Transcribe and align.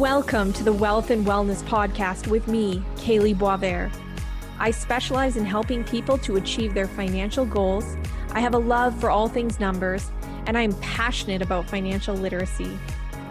Welcome 0.00 0.54
to 0.54 0.64
the 0.64 0.72
Wealth 0.72 1.10
and 1.10 1.26
Wellness 1.26 1.62
Podcast 1.64 2.26
with 2.26 2.48
me, 2.48 2.82
Kalee 2.96 3.36
Boisvert. 3.36 3.92
I 4.58 4.70
specialize 4.70 5.36
in 5.36 5.44
helping 5.44 5.84
people 5.84 6.16
to 6.16 6.36
achieve 6.36 6.72
their 6.72 6.88
financial 6.88 7.44
goals. 7.44 7.84
I 8.32 8.40
have 8.40 8.54
a 8.54 8.58
love 8.58 8.98
for 8.98 9.10
all 9.10 9.28
things 9.28 9.60
numbers, 9.60 10.10
and 10.46 10.56
I 10.56 10.62
am 10.62 10.72
passionate 10.80 11.42
about 11.42 11.68
financial 11.68 12.14
literacy. 12.14 12.78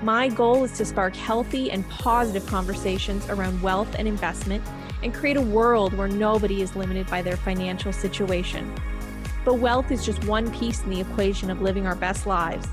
My 0.04 0.30
goal 0.30 0.64
is 0.64 0.74
to 0.74 0.86
spark 0.86 1.16
healthy 1.16 1.72
and 1.72 1.90
positive 1.90 2.46
conversations 2.46 3.28
around 3.30 3.60
wealth 3.64 3.96
and 3.98 4.08
investment 4.08 4.64
and 5.02 5.12
create 5.12 5.38
a 5.38 5.42
world 5.42 5.96
where 5.96 6.08
nobody 6.08 6.62
is 6.62 6.76
limited 6.76 7.08
by 7.08 7.24
their 7.24 7.38
financial 7.38 7.92
situation. 7.92 8.72
But 9.44 9.56
wealth 9.56 9.90
is 9.90 10.06
just 10.06 10.24
one 10.26 10.52
piece 10.52 10.84
in 10.84 10.92
the 10.92 11.02
equation 11.02 11.50
of 11.50 11.64
living 11.64 11.88
our 11.88 11.96
best 11.96 12.28
lives. 12.28 12.68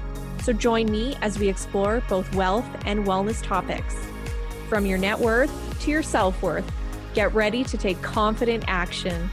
So 0.46 0.52
join 0.52 0.86
me 0.92 1.16
as 1.22 1.40
we 1.40 1.48
explore 1.48 2.04
both 2.08 2.32
wealth 2.32 2.68
and 2.84 3.04
wellness 3.04 3.42
topics. 3.42 3.96
From 4.68 4.86
your 4.86 4.96
net 4.96 5.18
worth 5.18 5.50
to 5.80 5.90
your 5.90 6.04
self 6.04 6.40
worth, 6.40 6.70
get 7.14 7.34
ready 7.34 7.64
to 7.64 7.76
take 7.76 8.00
confident 8.00 8.62
action. 8.68 9.28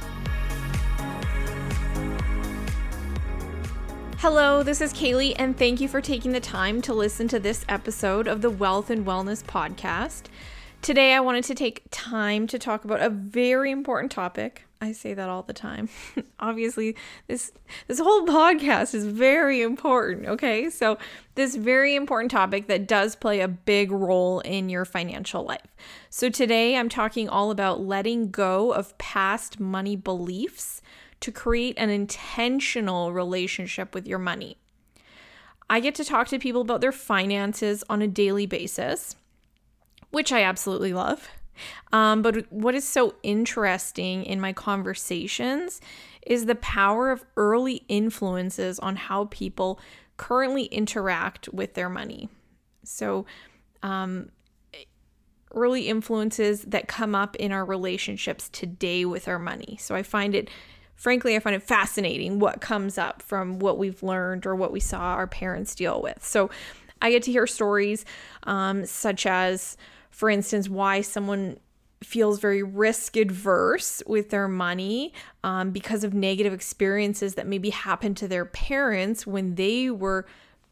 Hello, 4.17 4.63
this 4.63 4.81
is 4.81 4.91
Kalee, 4.91 5.36
and 5.38 5.55
thank 5.55 5.80
you 5.80 5.88
for 5.88 6.02
taking 6.02 6.31
the 6.31 6.39
time 6.39 6.81
to 6.81 6.95
listen 6.95 7.27
to 7.27 7.39
this 7.39 7.64
episode 7.70 8.27
of 8.27 8.41
the 8.41 8.50
Wealth 8.50 8.89
and 8.89 9.05
Wellness 9.05 9.44
Podcast. 9.44 10.23
Today, 10.83 11.13
I 11.13 11.21
wanted 11.21 11.45
to 11.45 11.55
take 11.55 11.85
time 11.91 12.45
to 12.47 12.59
talk 12.59 12.83
about 12.83 12.99
a 12.99 13.09
very 13.09 13.71
important 13.71 14.11
topic. 14.11 14.66
I 14.81 14.91
say 14.91 15.13
that 15.13 15.30
all 15.30 15.41
the 15.41 15.53
time. 15.53 15.88
Obviously, 16.41 16.97
this 17.27 17.53
this 17.88 17.99
whole 17.99 18.27
podcast 18.27 18.93
is 18.93 19.05
very 19.05 19.61
important, 19.61 20.27
okay? 20.27 20.69
So, 20.69 20.97
this 21.35 21.55
very 21.55 21.95
important 21.95 22.31
topic 22.31 22.67
that 22.67 22.85
does 22.85 23.16
play 23.16 23.39
a 23.39 23.47
big 23.47 23.93
role 23.93 24.41
in 24.41 24.67
your 24.67 24.83
financial 24.83 25.45
life. 25.45 25.73
So, 26.09 26.27
today 26.27 26.75
I'm 26.75 26.89
talking 26.89 27.30
all 27.30 27.49
about 27.49 27.80
letting 27.80 28.30
go 28.30 28.73
of 28.73 28.97
past 28.97 29.61
money 29.61 29.95
beliefs 29.95 30.81
to 31.21 31.31
create 31.31 31.77
an 31.77 31.91
intentional 31.91 33.13
relationship 33.13 33.95
with 33.95 34.05
your 34.05 34.19
money. 34.19 34.58
I 35.69 35.80
get 35.80 35.95
to 35.95 36.03
talk 36.03 36.27
to 36.27 36.39
people 36.39 36.59
about 36.59 36.81
their 36.81 36.91
finances 36.91 37.86
on 37.89 38.02
a 38.02 38.08
daily 38.08 38.45
basis 38.45 39.15
which 40.14 40.31
I 40.31 40.44
absolutely 40.44 40.94
love. 40.94 41.28
Um, 41.92 42.22
but 42.22 42.52
what 42.52 42.75
is 42.75 42.88
so 42.88 43.16
interesting 43.23 44.23
in 44.23 44.39
my 44.39 44.53
conversations 44.53 45.81
is 46.25 46.45
the 46.45 46.55
power 46.55 47.09
of 47.09 47.25
early 47.36 47.83
influences 47.88 48.78
on 48.80 48.95
how 48.95 49.25
people 49.25 49.80
currently 50.17 50.66
interact 50.66 51.50
with 51.50 51.73
their 51.73 51.89
money. 51.89 52.30
So, 52.83 53.25
um, 53.81 54.30
early 55.52 55.88
influences 55.88 56.61
that 56.61 56.88
come 56.88 57.16
up 57.16 57.36
in 57.38 57.52
our 57.52 57.66
relationships 57.66 58.50
today 58.50 59.05
with 59.05 59.27
our 59.27 59.39
money. 59.39 59.77
So, 59.80 59.95
I 59.95 60.03
find 60.03 60.36
it, 60.36 60.50
frankly, 60.95 61.36
I 61.36 61.39
find 61.39 61.55
it 61.55 61.64
fascinating 61.64 62.38
what 62.38 62.61
comes 62.61 63.00
up 63.00 63.23
from 63.23 63.58
what 63.58 63.80
we've 63.80 64.03
learned 64.03 64.45
or 64.45 64.55
what 64.55 64.72
we 64.72 64.80
saw 64.80 65.00
our 65.00 65.27
parents 65.27 65.73
deal 65.73 66.03
with. 66.03 66.23
So, 66.23 66.52
I 67.02 67.11
get 67.11 67.23
to 67.23 67.31
hear 67.31 67.45
stories 67.45 68.05
um, 68.44 68.86
such 68.86 69.25
as, 69.25 69.75
for 70.14 70.30
instance, 70.30 70.69
why 70.69 71.02
someone 71.02 71.58
feels 72.03 72.39
very 72.39 72.61
risk 72.61 73.17
adverse 73.17 74.03
with 74.06 74.30
their 74.30 74.47
money 74.47 75.11
um, 75.44 75.72
because 75.72 76.03
of 76.03 76.14
negative 76.14 76.53
experiences 76.53 77.33
that 77.33 77.48
maybe 77.48 77.71
happened 77.71 78.15
to 78.15 78.27
their 78.27 78.45
parents 78.45 79.26
when 79.26 79.55
they 79.55 79.89
were 79.89 80.27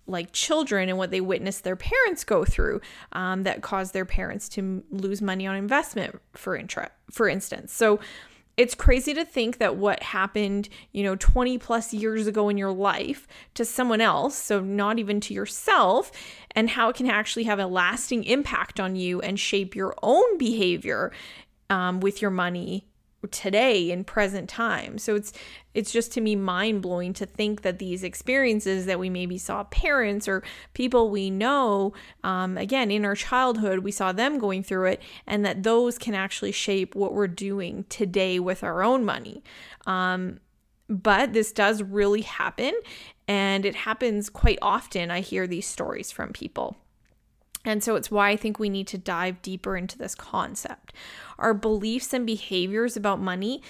like 0.05 0.31
children 0.31 0.89
and 0.89 0.97
what 0.97 1.09
they 1.09 1.21
witnessed 1.21 1.63
their 1.63 1.75
parents 1.75 2.23
go 2.23 2.45
through 2.45 2.81
um, 3.13 3.43
that 3.43 3.61
caused 3.61 3.93
their 3.93 4.05
parents 4.05 4.47
to 4.47 4.83
lose 4.91 5.21
money 5.21 5.47
on 5.47 5.55
investment 5.55 6.19
for 6.33 6.55
intra- 6.55 6.91
for 7.09 7.27
instance. 7.27 7.73
So 7.73 7.99
it's 8.61 8.75
crazy 8.75 9.11
to 9.15 9.25
think 9.25 9.57
that 9.57 9.75
what 9.75 10.03
happened, 10.03 10.69
you 10.91 11.01
know, 11.01 11.15
20 11.15 11.57
plus 11.57 11.95
years 11.95 12.27
ago 12.27 12.47
in 12.47 12.59
your 12.59 12.71
life 12.71 13.27
to 13.55 13.65
someone 13.65 14.01
else, 14.01 14.37
so 14.37 14.59
not 14.59 14.99
even 14.99 15.19
to 15.21 15.33
yourself, 15.33 16.11
and 16.51 16.69
how 16.69 16.89
it 16.89 16.95
can 16.95 17.09
actually 17.09 17.45
have 17.45 17.57
a 17.57 17.65
lasting 17.65 18.23
impact 18.23 18.79
on 18.79 18.95
you 18.95 19.19
and 19.21 19.39
shape 19.39 19.75
your 19.75 19.95
own 20.03 20.37
behavior 20.37 21.11
um, 21.71 22.01
with 22.01 22.21
your 22.21 22.29
money 22.29 22.85
today 23.29 23.91
in 23.91 24.03
present 24.03 24.49
time. 24.49 24.97
So 24.97 25.15
it's 25.15 25.31
it's 25.73 25.91
just 25.91 26.11
to 26.13 26.21
me 26.21 26.35
mind 26.35 26.81
blowing 26.81 27.13
to 27.13 27.25
think 27.25 27.61
that 27.61 27.79
these 27.79 28.03
experiences 28.03 28.85
that 28.87 28.99
we 28.99 29.09
maybe 29.09 29.37
saw 29.37 29.63
parents 29.65 30.27
or 30.27 30.43
people 30.73 31.09
we 31.09 31.29
know, 31.29 31.93
um, 32.23 32.57
again 32.57 32.91
in 32.91 33.05
our 33.05 33.15
childhood, 33.15 33.79
we 33.79 33.91
saw 33.91 34.11
them 34.11 34.39
going 34.39 34.63
through 34.63 34.87
it, 34.87 35.01
and 35.27 35.45
that 35.45 35.63
those 35.63 35.97
can 35.97 36.13
actually 36.13 36.51
shape 36.51 36.95
what 36.95 37.13
we're 37.13 37.27
doing 37.27 37.85
today 37.89 38.39
with 38.39 38.63
our 38.63 38.83
own 38.83 39.05
money. 39.05 39.43
Um, 39.85 40.39
but 40.89 41.31
this 41.31 41.53
does 41.53 41.81
really 41.81 42.21
happen, 42.21 42.73
and 43.27 43.65
it 43.65 43.75
happens 43.75 44.29
quite 44.29 44.59
often. 44.61 45.09
I 45.09 45.21
hear 45.21 45.47
these 45.47 45.67
stories 45.67 46.11
from 46.11 46.33
people. 46.33 46.75
And 47.63 47.83
so 47.83 47.95
it's 47.95 48.09
why 48.09 48.29
I 48.29 48.35
think 48.35 48.59
we 48.59 48.69
need 48.69 48.87
to 48.87 48.97
dive 48.97 49.41
deeper 49.41 49.77
into 49.77 49.97
this 49.97 50.15
concept. 50.15 50.93
Our 51.37 51.53
beliefs 51.53 52.13
and 52.13 52.25
behaviors 52.25 52.97
about 52.97 53.19
money, 53.19 53.61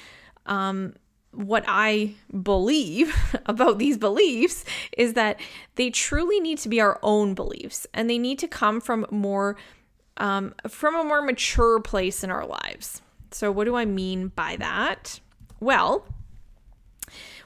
um, 0.46 0.94
what 1.32 1.64
I 1.68 2.16
believe 2.44 3.16
about 3.46 3.80
these 3.80 3.98
beliefs 3.98 4.66
is 4.98 5.14
that 5.14 5.40
they 5.76 5.90
truly 5.90 6.40
need 6.40 6.58
to 6.60 6.70
be 6.70 6.82
our 6.82 7.00
own 7.04 7.34
beliefs 7.34 7.88
and 7.94 8.10
they 8.10 8.18
need 8.18 8.40
to 8.40 8.48
come 8.48 8.82
from 8.82 9.06
more 9.12 9.58
um, 10.18 10.54
from 10.68 10.96
a 10.96 11.04
more 11.04 11.22
mature 11.22 11.80
place 11.80 12.24
in 12.24 12.30
our 12.30 12.46
lives. 12.46 13.02
So, 13.32 13.52
what 13.52 13.64
do 13.66 13.76
I 13.76 13.86
mean 13.86 14.28
by 14.30 14.56
that? 14.58 15.20
Well, 15.60 16.06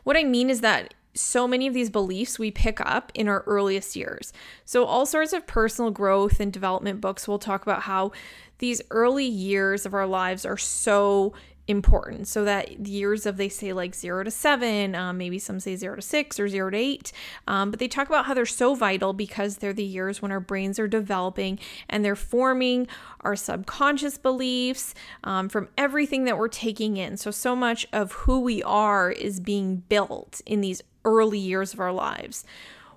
what 0.04 0.18
I 0.18 0.24
mean 0.24 0.50
is 0.50 0.62
that 0.62 0.94
so 1.16 1.48
many 1.48 1.68
of 1.68 1.74
these 1.74 1.90
beliefs 1.90 2.38
we 2.38 2.52
pick 2.52 2.80
up 2.82 3.12
in 3.16 3.28
our 3.28 3.44
earliest 3.48 3.96
years. 3.96 4.34
So, 4.66 4.86
all 4.86 5.06
sorts 5.06 5.34
of 5.34 5.48
personal 5.48 5.92
growth 5.92 6.40
and 6.40 6.52
development 6.52 7.02
books 7.02 7.28
will 7.28 7.40
talk 7.40 7.62
about 7.64 7.84
how 7.84 8.12
these 8.60 8.82
early 8.92 9.26
years 9.26 9.86
of 9.86 9.94
our 9.94 10.08
lives 10.08 10.46
are 10.46 10.58
so 10.58 11.34
important. 11.68 12.28
So 12.28 12.44
that 12.46 12.88
years 12.88 13.26
of 13.26 13.38
they 13.38 13.50
say 13.50 13.74
like 13.74 13.96
zero 13.96 14.24
to 14.24 14.32
seven, 14.32 14.94
um, 14.94 15.18
maybe 15.18 15.40
some 15.40 15.60
say 15.60 15.76
zero 15.76 15.96
to 15.96 16.02
six 16.02 16.40
or 16.40 16.48
zero 16.48 16.70
to 16.70 16.78
eight, 16.78 17.12
um, 17.48 17.72
but 17.72 17.80
they 17.80 17.88
talk 17.88 18.08
about 18.08 18.26
how 18.26 18.34
they're 18.34 18.46
so 18.46 18.76
vital 18.76 19.14
because 19.14 19.58
they're 19.58 19.74
the 19.74 19.84
years 19.84 20.22
when 20.22 20.32
our 20.32 20.40
brains 20.40 20.78
are 20.78 20.88
developing 20.88 21.60
and 21.90 22.06
they're 22.06 22.16
forming 22.16 22.88
our 23.22 23.36
subconscious 23.36 24.18
beliefs 24.18 24.94
um, 25.24 25.50
from 25.50 25.68
everything 25.78 26.26
that 26.26 26.38
we're 26.38 26.48
taking 26.48 26.98
in. 26.98 27.18
So 27.18 27.32
so 27.32 27.56
much 27.56 27.88
of 27.92 28.12
who 28.12 28.42
we 28.42 28.62
are 28.62 29.10
is 29.12 29.40
being 29.40 29.78
built 29.90 30.42
in 30.46 30.62
these 30.62 30.84
early 31.06 31.40
years 31.40 31.74
of 31.74 31.80
our 31.80 31.94
lives. 31.94 32.44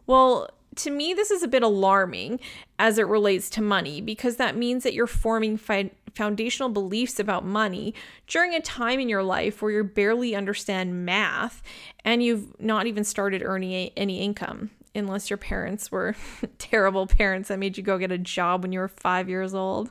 Well, 0.06 0.50
to 0.76 0.90
me, 0.90 1.12
this 1.12 1.30
is 1.30 1.42
a 1.42 1.48
bit 1.48 1.62
alarming 1.62 2.40
as 2.78 2.98
it 2.98 3.06
relates 3.06 3.50
to 3.50 3.62
money 3.62 4.00
because 4.00 4.36
that 4.36 4.56
means 4.56 4.84
that 4.84 4.94
you're 4.94 5.06
forming 5.06 5.56
fi- 5.56 5.90
foundational 6.14 6.68
beliefs 6.68 7.18
about 7.18 7.44
money 7.44 7.94
during 8.26 8.54
a 8.54 8.60
time 8.60 9.00
in 9.00 9.08
your 9.08 9.22
life 9.22 9.60
where 9.60 9.72
you 9.72 9.84
barely 9.84 10.34
understand 10.34 11.04
math 11.04 11.62
and 12.04 12.22
you've 12.22 12.58
not 12.60 12.86
even 12.86 13.04
started 13.04 13.42
earning 13.44 13.72
a- 13.72 13.92
any 13.96 14.20
income. 14.20 14.70
Unless 14.94 15.30
your 15.30 15.36
parents 15.36 15.92
were 15.92 16.16
terrible 16.58 17.06
parents 17.06 17.48
that 17.48 17.58
made 17.58 17.76
you 17.76 17.82
go 17.82 17.98
get 17.98 18.10
a 18.10 18.18
job 18.18 18.62
when 18.62 18.72
you 18.72 18.80
were 18.80 18.88
five 18.88 19.28
years 19.28 19.54
old. 19.54 19.90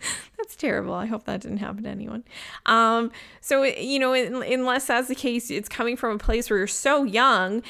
that's 0.36 0.56
terrible. 0.56 0.94
I 0.94 1.06
hope 1.06 1.24
that 1.24 1.40
didn't 1.40 1.58
happen 1.58 1.84
to 1.84 1.88
anyone. 1.88 2.24
Um, 2.66 3.10
so 3.40 3.62
you 3.62 3.98
know, 3.98 4.12
unless 4.12 4.86
that's 4.86 5.08
the 5.08 5.14
case, 5.14 5.50
it's 5.50 5.68
coming 5.68 5.96
from 5.96 6.16
a 6.16 6.18
place 6.18 6.50
where 6.50 6.58
you're 6.58 6.66
so 6.66 7.04
young 7.04 7.62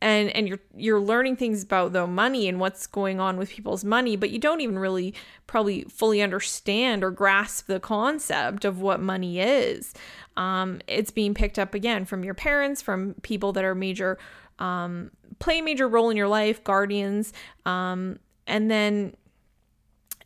and 0.00 0.30
and 0.30 0.46
you're 0.46 0.60
you're 0.74 1.00
learning 1.00 1.36
things 1.36 1.62
about 1.62 1.92
the 1.92 2.06
money 2.06 2.48
and 2.48 2.60
what's 2.60 2.86
going 2.86 3.18
on 3.18 3.36
with 3.36 3.50
people's 3.50 3.84
money 3.84 4.14
but 4.14 4.30
you 4.30 4.38
don't 4.38 4.60
even 4.60 4.78
really 4.78 5.14
probably 5.46 5.84
fully 5.84 6.20
understand 6.20 7.02
or 7.02 7.10
grasp 7.10 7.66
the 7.66 7.80
concept 7.80 8.64
of 8.64 8.80
what 8.80 9.00
money 9.00 9.40
is 9.40 9.94
um, 10.36 10.80
it's 10.86 11.10
being 11.10 11.32
picked 11.32 11.58
up 11.58 11.74
again 11.74 12.04
from 12.04 12.24
your 12.24 12.34
parents 12.34 12.82
from 12.82 13.14
people 13.22 13.52
that 13.52 13.64
are 13.64 13.74
major 13.74 14.18
um, 14.58 15.10
play 15.38 15.60
a 15.60 15.62
major 15.62 15.88
role 15.88 16.10
in 16.10 16.16
your 16.16 16.28
life 16.28 16.62
guardians 16.62 17.32
um, 17.64 18.18
and 18.46 18.70
then 18.70 19.14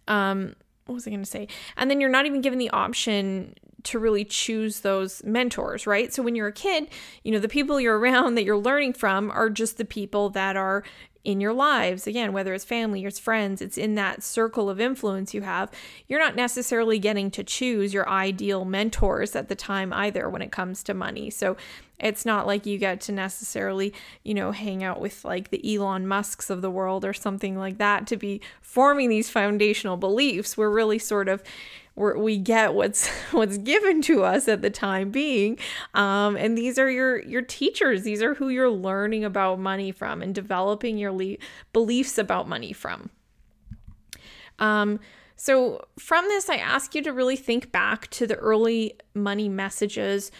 um, 0.08 0.54
what 0.90 0.96
was 0.96 1.06
I 1.06 1.10
going 1.10 1.22
to 1.22 1.30
say? 1.30 1.48
And 1.76 1.90
then 1.90 2.00
you're 2.00 2.10
not 2.10 2.26
even 2.26 2.40
given 2.40 2.58
the 2.58 2.70
option 2.70 3.54
to 3.84 3.98
really 3.98 4.24
choose 4.24 4.80
those 4.80 5.22
mentors, 5.24 5.86
right? 5.86 6.12
So 6.12 6.22
when 6.22 6.34
you're 6.34 6.48
a 6.48 6.52
kid, 6.52 6.88
you 7.24 7.32
know, 7.32 7.38
the 7.38 7.48
people 7.48 7.80
you're 7.80 7.98
around 7.98 8.34
that 8.36 8.44
you're 8.44 8.56
learning 8.56 8.94
from 8.94 9.30
are 9.30 9.50
just 9.50 9.78
the 9.78 9.84
people 9.84 10.30
that 10.30 10.56
are 10.56 10.84
in 11.22 11.40
your 11.40 11.52
lives. 11.52 12.06
Again, 12.06 12.32
whether 12.32 12.54
it's 12.54 12.64
family 12.64 13.04
it's 13.04 13.18
friends, 13.18 13.60
it's 13.60 13.76
in 13.76 13.94
that 13.94 14.22
circle 14.22 14.70
of 14.70 14.80
influence 14.80 15.34
you 15.34 15.42
have. 15.42 15.70
You're 16.08 16.18
not 16.18 16.34
necessarily 16.34 16.98
getting 16.98 17.30
to 17.32 17.44
choose 17.44 17.92
your 17.92 18.08
ideal 18.08 18.64
mentors 18.64 19.36
at 19.36 19.48
the 19.48 19.54
time 19.54 19.92
either 19.92 20.28
when 20.28 20.42
it 20.42 20.50
comes 20.50 20.82
to 20.84 20.94
money. 20.94 21.28
So 21.30 21.56
It's 22.00 22.24
not 22.24 22.46
like 22.46 22.66
you 22.66 22.78
get 22.78 23.00
to 23.02 23.12
necessarily, 23.12 23.92
you 24.22 24.34
know, 24.34 24.52
hang 24.52 24.82
out 24.82 25.00
with 25.00 25.24
like 25.24 25.50
the 25.50 25.74
Elon 25.74 26.06
Musks 26.06 26.50
of 26.50 26.62
the 26.62 26.70
world 26.70 27.04
or 27.04 27.12
something 27.12 27.56
like 27.56 27.78
that 27.78 28.06
to 28.08 28.16
be 28.16 28.40
forming 28.60 29.08
these 29.08 29.30
foundational 29.30 29.96
beliefs. 29.96 30.56
We're 30.56 30.70
really 30.70 30.98
sort 30.98 31.28
of 31.28 31.42
we're, 32.00 32.16
we 32.16 32.38
get 32.38 32.74
what's 32.74 33.08
what's 33.30 33.58
given 33.58 34.02
to 34.02 34.24
us 34.24 34.48
at 34.48 34.62
the 34.62 34.70
time 34.70 35.10
being 35.10 35.58
um, 35.94 36.36
and 36.36 36.56
these 36.56 36.78
are 36.78 36.90
your 36.90 37.22
your 37.22 37.42
teachers 37.42 38.02
these 38.02 38.22
are 38.22 38.34
who 38.34 38.48
you're 38.48 38.70
learning 38.70 39.24
about 39.24 39.58
money 39.58 39.92
from 39.92 40.22
and 40.22 40.34
developing 40.34 40.98
your 40.98 41.12
le- 41.12 41.36
beliefs 41.72 42.18
about 42.18 42.48
money 42.48 42.72
from 42.72 43.10
um, 44.58 44.98
so 45.36 45.84
from 45.98 46.24
this 46.26 46.48
i 46.48 46.56
ask 46.56 46.94
you 46.94 47.02
to 47.02 47.12
really 47.12 47.36
think 47.36 47.70
back 47.70 48.08
to 48.08 48.26
the 48.26 48.36
early 48.36 48.94
money 49.14 49.48
messages 49.48 50.30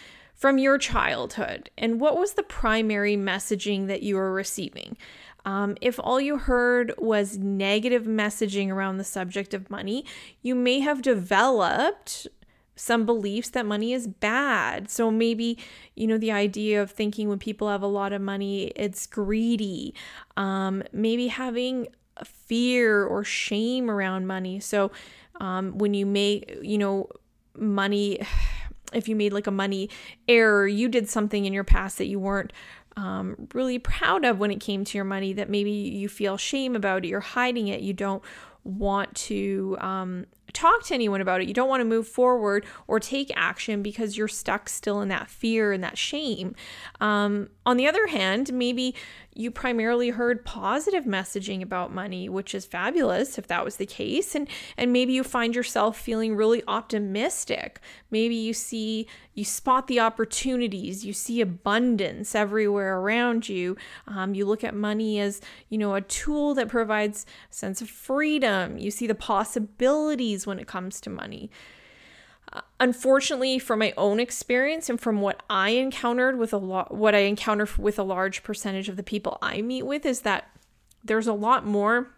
from 0.41 0.57
your 0.57 0.79
childhood 0.79 1.69
and 1.77 2.01
what 2.01 2.17
was 2.19 2.33
the 2.33 2.43
primary 2.43 3.17
messaging 3.17 3.87
that 3.87 4.03
you 4.03 4.17
were 4.17 4.33
receiving 4.33 4.97
um, 5.45 5.77
if 5.81 5.99
all 5.99 6.21
you 6.21 6.39
heard 6.39 6.93
was 6.99 7.39
negative 7.39 8.05
messaging 8.05 8.71
around 8.71 8.99
the 8.99 9.05
subject 9.05 9.55
of 9.55 9.71
money, 9.71 10.05
you 10.43 10.55
may 10.55 10.81
have 10.81 11.03
developed 11.03 12.27
some 12.77 13.05
beliefs 13.05 13.51
that 13.51 13.67
money 13.67 13.93
is 13.93 14.07
bad. 14.07 14.91
So 14.91 15.11
maybe, 15.11 15.59
you 15.95 16.07
know, 16.07 16.19
the 16.19 16.33
idea 16.33 16.83
of 16.83 16.91
thinking 16.91 17.29
when 17.29 17.39
people 17.39 17.69
have 17.69 17.83
a 17.83 17.87
lot 17.87 18.13
of 18.13 18.23
money, 18.23 18.73
it's 18.77 19.07
greedy. 19.07 19.95
Um, 20.37 20.83
maybe 20.93 21.29
having 21.29 21.89
fear 22.25 23.05
or 23.05 23.23
shame 23.25 23.91
around 23.91 24.27
money. 24.27 24.61
So 24.61 24.91
um, 25.41 25.79
when 25.79 25.95
you 25.95 26.07
make, 26.07 26.59
you 26.63 26.79
know, 26.79 27.09
money, 27.55 28.21
if 28.93 29.09
you 29.09 29.17
made 29.17 29.33
like 29.33 29.47
a 29.47 29.53
money 29.53 29.89
error, 30.29 30.67
you 30.67 30.89
did 30.89 31.09
something 31.09 31.45
in 31.45 31.53
your 31.53 31.65
past 31.65 31.99
that 31.99 32.07
you 32.07 32.19
weren't 32.19 32.53
um, 32.97 33.49
really 33.55 33.79
proud 33.79 34.25
of 34.25 34.39
when 34.39 34.51
it 34.51 34.61
came 34.61 34.85
to 34.85 34.99
your 34.99 35.05
money 35.05 35.33
that 35.33 35.49
maybe 35.49 35.71
you 35.71 36.09
feel 36.09 36.37
shame 36.37 36.75
about 36.75 37.05
it, 37.05 37.09
you're 37.09 37.21
hiding 37.21 37.69
it, 37.69 37.81
you 37.81 37.93
don't 37.93 38.23
want 38.65 39.15
to 39.15 39.77
um, 39.81 40.27
talk 40.53 40.85
to 40.85 40.95
anyone 40.95 41.21
about 41.21 41.41
it. 41.41 41.49
You 41.49 41.55
don't 41.55 41.69
want 41.69 41.81
to 41.81 41.85
move 41.85 42.07
forward 42.07 42.67
or 42.87 43.01
take 43.01 43.31
action 43.35 43.83
because 43.83 44.17
you're 44.17 44.29
stuck 44.29 44.69
still 44.69 45.01
in 45.01 45.09
that 45.09 45.31
fear 45.31 45.73
and 45.73 45.83
that 45.83 45.97
shame. 45.97 46.55
Um, 47.01 47.49
on 47.71 47.77
the 47.77 47.87
other 47.87 48.09
hand, 48.09 48.53
maybe 48.53 48.97
you 49.33 49.49
primarily 49.53 50.09
heard 50.09 50.45
positive 50.45 51.05
messaging 51.05 51.63
about 51.63 51.95
money, 51.95 52.29
which 52.29 52.53
is 52.53 52.67
fabulous 52.67 53.39
if 53.39 53.47
that 53.47 53.65
was 53.65 53.77
the 53.77 53.87
case. 53.87 54.35
And 54.35 54.49
and 54.77 54.93
maybe 54.93 55.13
you 55.13 55.23
find 55.23 55.55
yourself 55.55 55.97
feeling 55.97 56.35
really 56.35 56.65
optimistic. 56.67 57.81
Maybe 58.11 58.35
you 58.35 58.53
see 58.55 59.07
you 59.35 59.45
spot 59.45 59.87
the 59.87 60.01
opportunities, 60.01 61.07
you 61.07 61.13
see 61.13 61.41
abundance 61.41 62.35
everywhere 62.35 62.99
around 62.99 63.49
you. 63.49 63.77
Um, 64.09 64.35
you 64.35 64.47
look 64.47 64.65
at 64.65 64.75
money 64.75 65.21
as 65.21 65.41
you 65.69 65.79
know 65.79 65.95
a 65.95 66.01
tool 66.01 66.55
that 66.55 66.69
provides 66.69 67.25
sense 67.51 67.81
of 67.81 67.89
freedom. 67.89 68.79
You 68.79 68.91
see 68.91 69.07
the 69.07 69.15
possibilities 69.15 70.45
when 70.45 70.59
it 70.59 70.67
comes 70.67 71.01
to 71.03 71.09
money 71.11 71.53
unfortunately 72.79 73.59
from 73.59 73.79
my 73.79 73.93
own 73.97 74.19
experience 74.19 74.89
and 74.89 75.01
from 75.01 75.21
what 75.21 75.43
i 75.49 75.71
encountered 75.71 76.39
with 76.39 76.53
a 76.53 76.59
lot 76.59 76.93
what 76.95 77.15
i 77.15 77.19
encounter 77.19 77.69
with 77.79 77.99
a 77.99 78.03
large 78.03 78.43
percentage 78.43 78.89
of 78.89 78.97
the 78.97 79.03
people 79.03 79.39
i 79.41 79.63
meet 79.63 79.85
with 79.85 80.05
is 80.05 80.23
that 80.23 80.51
there's 81.05 81.27
a 81.27 81.33
lot 81.33 81.65
more 81.65 82.11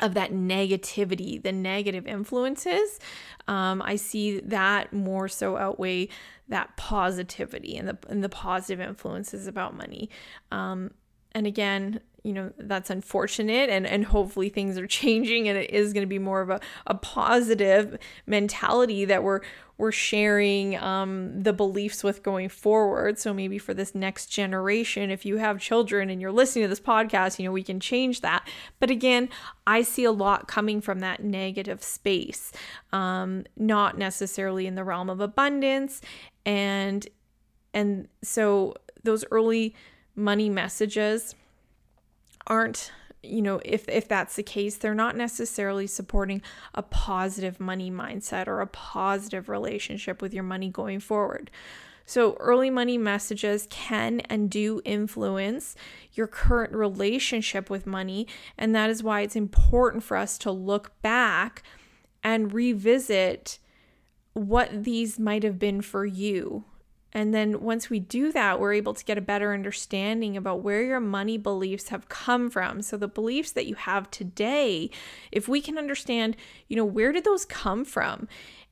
of 0.00 0.14
that 0.14 0.32
negativity 0.32 1.42
the 1.42 1.52
negative 1.52 2.06
influences. 2.06 2.98
Um, 3.46 3.82
i 3.82 3.96
see 3.96 4.40
that 4.40 4.92
more 4.92 5.28
so 5.28 5.56
outweigh 5.56 6.08
that 6.48 6.76
positivity 6.76 7.76
and 7.76 7.88
the 7.88 7.98
and 8.08 8.22
the 8.24 8.28
positive 8.28 8.80
influences 8.80 9.46
about 9.46 9.76
money. 9.76 10.10
Um, 10.50 10.92
and 11.32 11.46
again 11.46 12.00
you 12.24 12.32
know 12.32 12.52
that's 12.58 12.90
unfortunate 12.90 13.68
and 13.68 13.86
and 13.86 14.04
hopefully 14.04 14.48
things 14.48 14.78
are 14.78 14.86
changing 15.02 15.48
and 15.48 15.58
it 15.58 15.70
is 15.70 15.92
going 15.92 16.02
to 16.02 16.08
be 16.08 16.18
more 16.18 16.40
of 16.40 16.50
a, 16.50 16.60
a 16.86 16.94
positive 16.94 17.98
mentality 18.26 19.04
that 19.04 19.22
we're 19.22 19.40
we're 19.78 19.90
sharing 19.90 20.76
um, 20.76 21.42
the 21.42 21.52
beliefs 21.52 22.04
with 22.04 22.22
going 22.22 22.48
forward. 22.48 23.18
So 23.18 23.34
maybe 23.34 23.58
for 23.58 23.74
this 23.74 23.94
next 23.94 24.26
generation 24.26 25.10
if 25.10 25.26
you 25.26 25.38
have 25.38 25.58
children 25.58 26.08
and 26.08 26.20
you're 26.20 26.30
listening 26.30 26.64
to 26.64 26.68
this 26.68 26.80
podcast 26.80 27.38
you 27.38 27.44
know 27.44 27.52
we 27.52 27.62
can 27.62 27.80
change 27.80 28.20
that. 28.20 28.48
But 28.78 28.90
again 28.90 29.28
i 29.66 29.82
see 29.82 30.04
a 30.04 30.12
lot 30.12 30.48
coming 30.48 30.80
from 30.80 31.00
that 31.00 31.22
negative 31.22 31.82
space 31.82 32.52
um, 32.92 33.44
not 33.56 33.96
necessarily 33.98 34.66
in 34.66 34.74
the 34.74 34.84
realm 34.84 35.10
of 35.10 35.20
abundance. 35.20 36.00
And 36.44 37.06
and 37.74 38.08
so 38.22 38.74
those 39.02 39.24
early 39.30 39.74
money 40.14 40.48
messages 40.48 41.34
aren't 42.46 42.92
you 43.22 43.40
know 43.40 43.60
if 43.64 43.88
if 43.88 44.08
that's 44.08 44.36
the 44.36 44.42
case 44.42 44.76
they're 44.76 44.94
not 44.94 45.16
necessarily 45.16 45.86
supporting 45.86 46.42
a 46.74 46.82
positive 46.82 47.60
money 47.60 47.90
mindset 47.90 48.48
or 48.48 48.60
a 48.60 48.66
positive 48.66 49.48
relationship 49.48 50.20
with 50.20 50.34
your 50.34 50.44
money 50.44 50.68
going 50.68 51.00
forward. 51.00 51.50
So 52.04 52.36
early 52.40 52.68
money 52.68 52.98
messages 52.98 53.68
can 53.70 54.20
and 54.20 54.50
do 54.50 54.82
influence 54.84 55.76
your 56.12 56.26
current 56.26 56.72
relationship 56.74 57.70
with 57.70 57.86
money 57.86 58.26
and 58.58 58.74
that 58.74 58.90
is 58.90 59.02
why 59.02 59.20
it's 59.20 59.36
important 59.36 60.02
for 60.02 60.16
us 60.16 60.36
to 60.38 60.50
look 60.50 61.00
back 61.00 61.62
and 62.24 62.52
revisit 62.52 63.58
what 64.32 64.84
these 64.84 65.18
might 65.18 65.42
have 65.44 65.58
been 65.58 65.80
for 65.80 66.04
you 66.04 66.64
and 67.12 67.34
then 67.34 67.60
once 67.60 67.90
we 67.90 68.00
do 68.00 68.32
that, 68.32 68.58
we're 68.58 68.72
able 68.72 68.94
to 68.94 69.04
get 69.04 69.18
a 69.18 69.22
better 69.22 69.52
understanding 69.52 70.36
about 70.36 70.62
where 70.62 70.82
your 70.82 71.00
money 71.00 71.36
beliefs 71.36 71.88
have 71.88 72.08
come 72.08 72.48
from. 72.48 72.80
So 72.80 72.96
the 72.96 73.08
beliefs 73.08 73.52
that 73.52 73.66
you 73.66 73.74
have 73.74 74.10
today, 74.10 74.90
if 75.30 75.46
we 75.46 75.60
can 75.60 75.76
understand, 75.76 76.36
you 76.68 76.76
know, 76.76 76.84
where 76.84 77.12
did 77.12 77.24
those 77.24 77.44
come 77.44 77.84
from? 77.84 78.28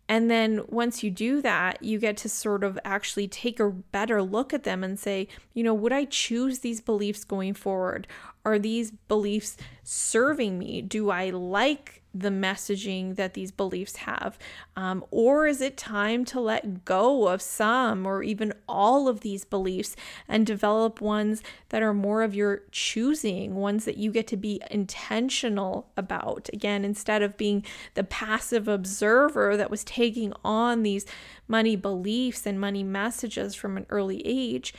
And 0.08 0.28
then 0.28 0.62
once 0.68 1.04
you 1.04 1.10
do 1.10 1.40
that, 1.42 1.82
you 1.84 1.98
get 1.98 2.16
to 2.18 2.28
sort 2.28 2.64
of 2.64 2.78
actually 2.84 3.28
take 3.28 3.60
a 3.60 3.70
better 3.70 4.22
look 4.22 4.52
at 4.52 4.64
them 4.64 4.82
and 4.82 4.98
say, 4.98 5.28
you 5.54 5.62
know, 5.62 5.74
would 5.74 5.92
I 5.92 6.04
choose 6.06 6.60
these 6.60 6.80
beliefs 6.80 7.22
going 7.22 7.54
forward? 7.54 8.08
Are 8.44 8.58
these 8.58 8.90
beliefs 8.90 9.56
serving 9.84 10.58
me? 10.58 10.82
Do 10.82 11.10
I 11.10 11.30
like 11.30 11.99
the 12.12 12.28
messaging 12.28 13.16
that 13.16 13.34
these 13.34 13.52
beliefs 13.52 13.96
have? 13.96 14.38
Um, 14.76 15.04
or 15.10 15.46
is 15.46 15.60
it 15.60 15.76
time 15.76 16.24
to 16.26 16.40
let 16.40 16.84
go 16.84 17.28
of 17.28 17.40
some 17.40 18.06
or 18.06 18.22
even 18.22 18.52
all 18.68 19.08
of 19.08 19.20
these 19.20 19.44
beliefs 19.44 19.94
and 20.26 20.46
develop 20.46 21.00
ones 21.00 21.42
that 21.68 21.82
are 21.82 21.94
more 21.94 22.22
of 22.22 22.34
your 22.34 22.62
choosing, 22.72 23.54
ones 23.54 23.84
that 23.84 23.96
you 23.96 24.10
get 24.10 24.26
to 24.28 24.36
be 24.36 24.60
intentional 24.70 25.90
about? 25.96 26.48
Again, 26.52 26.84
instead 26.84 27.22
of 27.22 27.36
being 27.36 27.64
the 27.94 28.04
passive 28.04 28.66
observer 28.66 29.56
that 29.56 29.70
was 29.70 29.84
taking 29.84 30.32
on 30.44 30.82
these 30.82 31.06
money 31.46 31.76
beliefs 31.76 32.46
and 32.46 32.60
money 32.60 32.82
messages 32.82 33.54
from 33.54 33.76
an 33.76 33.86
early 33.88 34.22
age, 34.26 34.74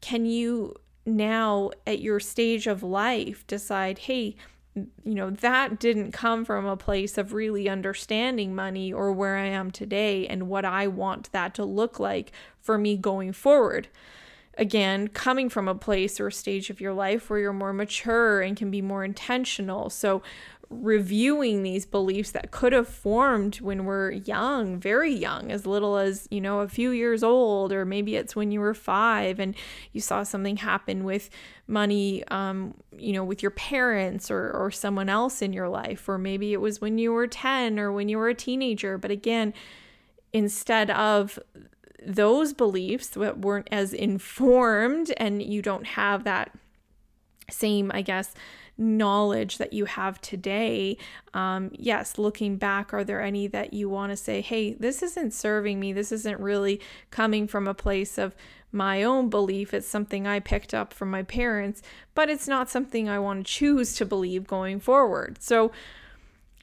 can 0.00 0.26
you 0.26 0.74
now 1.06 1.70
at 1.86 2.00
your 2.00 2.20
stage 2.20 2.66
of 2.66 2.82
life 2.82 3.46
decide, 3.46 3.98
hey, 3.98 4.36
you 4.74 5.14
know, 5.14 5.30
that 5.30 5.78
didn't 5.78 6.12
come 6.12 6.44
from 6.44 6.66
a 6.66 6.76
place 6.76 7.16
of 7.16 7.32
really 7.32 7.68
understanding 7.68 8.54
money 8.54 8.92
or 8.92 9.12
where 9.12 9.36
I 9.36 9.46
am 9.46 9.70
today 9.70 10.26
and 10.26 10.48
what 10.48 10.64
I 10.64 10.88
want 10.88 11.30
that 11.32 11.54
to 11.54 11.64
look 11.64 12.00
like 12.00 12.32
for 12.60 12.76
me 12.76 12.96
going 12.96 13.32
forward. 13.32 13.88
Again, 14.56 15.08
coming 15.08 15.48
from 15.48 15.68
a 15.68 15.74
place 15.74 16.20
or 16.20 16.30
stage 16.30 16.70
of 16.70 16.80
your 16.80 16.92
life 16.92 17.28
where 17.28 17.38
you're 17.38 17.52
more 17.52 17.72
mature 17.72 18.40
and 18.40 18.56
can 18.56 18.70
be 18.70 18.82
more 18.82 19.04
intentional. 19.04 19.90
So, 19.90 20.22
reviewing 20.70 21.62
these 21.62 21.86
beliefs 21.86 22.30
that 22.32 22.50
could 22.50 22.72
have 22.72 22.88
formed 22.88 23.60
when 23.60 23.84
we're 23.84 24.12
young, 24.12 24.78
very 24.78 25.12
young, 25.12 25.50
as 25.50 25.66
little 25.66 25.96
as, 25.96 26.26
you 26.30 26.40
know, 26.40 26.60
a 26.60 26.68
few 26.68 26.90
years 26.90 27.22
old, 27.22 27.72
or 27.72 27.84
maybe 27.84 28.16
it's 28.16 28.34
when 28.34 28.50
you 28.50 28.60
were 28.60 28.74
five 28.74 29.38
and 29.38 29.54
you 29.92 30.00
saw 30.00 30.22
something 30.22 30.56
happen 30.56 31.04
with 31.04 31.30
money, 31.66 32.24
um, 32.28 32.74
you 32.96 33.12
know, 33.12 33.24
with 33.24 33.42
your 33.42 33.50
parents 33.50 34.30
or, 34.30 34.50
or 34.50 34.70
someone 34.70 35.08
else 35.08 35.42
in 35.42 35.52
your 35.52 35.68
life, 35.68 36.08
or 36.08 36.18
maybe 36.18 36.52
it 36.52 36.60
was 36.60 36.80
when 36.80 36.98
you 36.98 37.12
were 37.12 37.26
10 37.26 37.78
or 37.78 37.92
when 37.92 38.08
you 38.08 38.18
were 38.18 38.28
a 38.28 38.34
teenager. 38.34 38.98
But 38.98 39.10
again, 39.10 39.54
instead 40.32 40.90
of 40.90 41.38
those 42.06 42.52
beliefs 42.52 43.08
that 43.08 43.38
weren't 43.38 43.68
as 43.70 43.92
informed 43.92 45.12
and 45.16 45.42
you 45.42 45.62
don't 45.62 45.86
have 45.86 46.24
that 46.24 46.50
same, 47.50 47.90
I 47.94 48.02
guess, 48.02 48.34
knowledge 48.76 49.58
that 49.58 49.72
you 49.72 49.84
have 49.84 50.20
today, 50.20 50.96
um, 51.32 51.70
yes, 51.72 52.18
looking 52.18 52.56
back, 52.56 52.92
are 52.92 53.04
there 53.04 53.22
any 53.22 53.46
that 53.46 53.72
you 53.72 53.88
want 53.88 54.10
to 54.10 54.16
say, 54.16 54.40
hey, 54.40 54.74
this 54.74 55.02
isn't 55.02 55.32
serving 55.32 55.78
me? 55.78 55.92
This 55.92 56.12
isn't 56.12 56.40
really 56.40 56.80
coming 57.10 57.46
from 57.46 57.68
a 57.68 57.74
place 57.74 58.18
of 58.18 58.34
my 58.72 59.04
own 59.04 59.30
belief. 59.30 59.72
It's 59.72 59.86
something 59.86 60.26
I 60.26 60.40
picked 60.40 60.74
up 60.74 60.92
from 60.92 61.10
my 61.10 61.22
parents, 61.22 61.80
but 62.14 62.28
it's 62.28 62.48
not 62.48 62.68
something 62.68 63.08
I 63.08 63.20
want 63.20 63.46
to 63.46 63.52
choose 63.52 63.94
to 63.96 64.04
believe 64.04 64.46
going 64.46 64.80
forward. 64.80 65.40
So, 65.40 65.70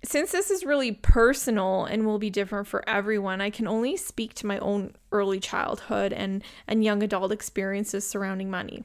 since 0.03 0.31
this 0.31 0.49
is 0.49 0.65
really 0.65 0.93
personal 0.93 1.85
and 1.85 2.07
will 2.07 2.17
be 2.17 2.31
different 2.31 2.67
for 2.67 2.87
everyone, 2.89 3.39
I 3.39 3.51
can 3.51 3.67
only 3.67 3.95
speak 3.95 4.33
to 4.35 4.47
my 4.47 4.57
own 4.57 4.95
early 5.11 5.39
childhood 5.39 6.11
and, 6.11 6.43
and 6.67 6.83
young 6.83 7.03
adult 7.03 7.31
experiences 7.31 8.07
surrounding 8.07 8.49
money. 8.49 8.83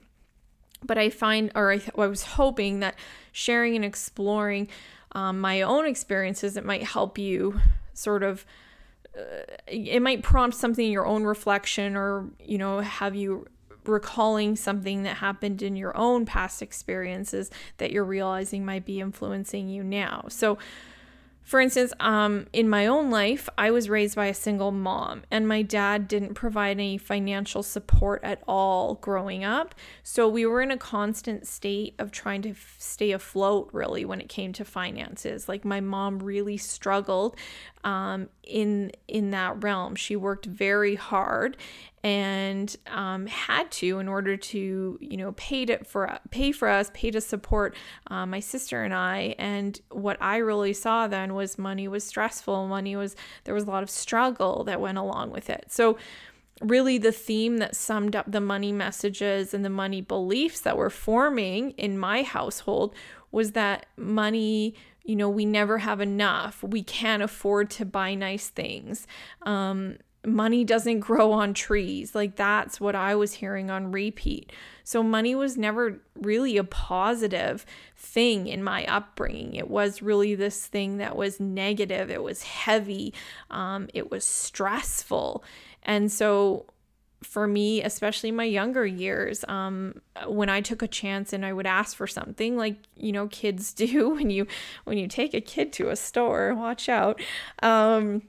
But 0.86 0.98
I 0.98 1.10
find, 1.10 1.50
or 1.54 1.72
I, 1.72 1.82
I 1.96 2.06
was 2.06 2.22
hoping 2.22 2.80
that 2.80 2.96
sharing 3.32 3.76
and 3.76 3.84
exploring 3.84 4.68
um, 5.12 5.40
my 5.40 5.62
own 5.62 5.86
experiences, 5.86 6.56
it 6.56 6.64
might 6.64 6.82
help 6.82 7.18
you 7.18 7.60
sort 7.94 8.22
of, 8.22 8.44
uh, 9.16 9.54
it 9.66 10.00
might 10.00 10.22
prompt 10.22 10.56
something 10.56 10.84
in 10.84 10.92
your 10.92 11.06
own 11.06 11.24
reflection 11.24 11.96
or, 11.96 12.26
you 12.38 12.58
know, 12.58 12.80
have 12.80 13.14
you 13.14 13.46
recalling 13.88 14.56
something 14.56 15.04
that 15.04 15.16
happened 15.16 15.62
in 15.62 15.76
your 15.76 15.96
own 15.96 16.26
past 16.26 16.62
experiences 16.62 17.50
that 17.78 17.92
you're 17.92 18.04
realizing 18.04 18.64
might 18.64 18.84
be 18.84 19.00
influencing 19.00 19.68
you 19.68 19.82
now. 19.82 20.24
So, 20.28 20.58
for 21.46 21.60
instance, 21.60 21.92
um, 22.00 22.48
in 22.52 22.68
my 22.68 22.88
own 22.88 23.08
life, 23.08 23.48
I 23.56 23.70
was 23.70 23.88
raised 23.88 24.16
by 24.16 24.26
a 24.26 24.34
single 24.34 24.72
mom, 24.72 25.22
and 25.30 25.46
my 25.46 25.62
dad 25.62 26.08
didn't 26.08 26.34
provide 26.34 26.72
any 26.72 26.98
financial 26.98 27.62
support 27.62 28.24
at 28.24 28.42
all 28.48 28.94
growing 28.94 29.44
up. 29.44 29.72
So 30.02 30.28
we 30.28 30.44
were 30.44 30.60
in 30.60 30.72
a 30.72 30.76
constant 30.76 31.46
state 31.46 31.94
of 32.00 32.10
trying 32.10 32.42
to 32.42 32.50
f- 32.50 32.74
stay 32.80 33.12
afloat, 33.12 33.70
really, 33.72 34.04
when 34.04 34.20
it 34.20 34.28
came 34.28 34.52
to 34.54 34.64
finances. 34.64 35.48
Like 35.48 35.64
my 35.64 35.80
mom 35.80 36.18
really 36.18 36.56
struggled 36.56 37.36
um, 37.84 38.28
in 38.42 38.90
in 39.06 39.30
that 39.30 39.62
realm. 39.62 39.94
She 39.94 40.16
worked 40.16 40.46
very 40.46 40.96
hard, 40.96 41.56
and 42.04 42.76
um, 42.86 43.26
had 43.26 43.70
to 43.70 43.98
in 43.98 44.08
order 44.08 44.36
to 44.36 44.98
you 45.00 45.16
know 45.16 45.32
pay 45.32 45.64
to 45.66 45.82
for 45.84 46.18
pay 46.30 46.52
for 46.52 46.68
us 46.68 46.90
pay 46.94 47.10
to 47.10 47.20
support 47.20 47.74
uh, 48.08 48.26
my 48.26 48.40
sister 48.40 48.84
and 48.84 48.94
I. 48.94 49.34
And 49.38 49.80
what 49.90 50.16
I 50.20 50.36
really 50.38 50.72
saw 50.72 51.06
then 51.06 51.34
was 51.34 51.58
money 51.58 51.88
was 51.88 52.04
stressful 52.04 52.68
money 52.68 52.96
was 52.96 53.16
there 53.44 53.54
was 53.54 53.64
a 53.64 53.70
lot 53.70 53.82
of 53.82 53.90
struggle 53.90 54.64
that 54.64 54.80
went 54.80 54.98
along 54.98 55.30
with 55.30 55.50
it. 55.50 55.66
So 55.68 55.98
really 56.62 56.96
the 56.98 57.12
theme 57.12 57.58
that 57.58 57.76
summed 57.76 58.16
up 58.16 58.30
the 58.30 58.40
money 58.40 58.72
messages 58.72 59.52
and 59.52 59.64
the 59.64 59.70
money 59.70 60.00
beliefs 60.00 60.60
that 60.60 60.76
were 60.76 60.90
forming 60.90 61.72
in 61.72 61.98
my 61.98 62.22
household 62.22 62.94
was 63.30 63.52
that 63.52 63.86
money 63.96 64.74
you 65.06 65.16
know 65.16 65.28
we 65.28 65.44
never 65.44 65.78
have 65.78 66.00
enough. 66.00 66.62
We 66.62 66.82
can't 66.82 67.22
afford 67.22 67.70
to 67.70 67.84
buy 67.84 68.14
nice 68.14 68.48
things. 68.48 69.06
Um, 69.42 69.98
money 70.26 70.64
doesn't 70.64 71.00
grow 71.00 71.33
on 71.33 71.54
trees. 71.54 72.14
Like 72.14 72.37
that's 72.37 72.80
what 72.80 72.95
I 72.95 73.14
was 73.14 73.35
hearing 73.35 73.71
on 73.71 73.92
repeat. 73.92 74.52
So 74.83 75.02
money 75.02 75.35
was 75.35 75.56
never 75.56 76.00
really 76.21 76.56
a 76.56 76.64
positive 76.64 77.64
thing 77.97 78.49
in 78.49 78.62
my 78.62 78.85
upbringing. 78.87 79.54
It 79.54 79.71
was 79.71 80.02
really 80.02 80.35
this 80.35 80.66
thing 80.66 80.99
that 80.99 81.16
was 81.16 81.40
negative. 81.40 82.11
It 82.11 82.23
was 82.23 82.42
heavy. 82.42 83.14
Um, 83.50 83.88
it 83.95 84.11
was 84.11 84.25
stressful. 84.25 85.45
And 85.83 86.11
so 86.11 86.66
for 87.23 87.47
me, 87.47 87.83
especially 87.83 88.30
my 88.30 88.45
younger 88.45 88.85
years, 88.85 89.45
um, 89.49 90.00
when 90.26 90.49
I 90.49 90.61
took 90.61 90.83
a 90.83 90.88
chance 90.88 91.33
and 91.33 91.47
I 91.47 91.52
would 91.52 91.66
ask 91.66 91.97
for 91.97 92.06
something, 92.06 92.56
like 92.56 92.76
you 92.97 93.12
know 93.12 93.28
kids 93.28 93.73
do 93.75 94.11
when 94.11 94.30
you 94.30 94.47
when 94.85 94.99
you 94.99 95.06
take 95.09 95.35
a 95.35 95.40
kid 95.40 95.73
to 95.75 95.90
a 95.90 95.97
store, 95.97 96.54
watch 96.54 96.88
out. 96.88 97.21
Um, 97.62 98.23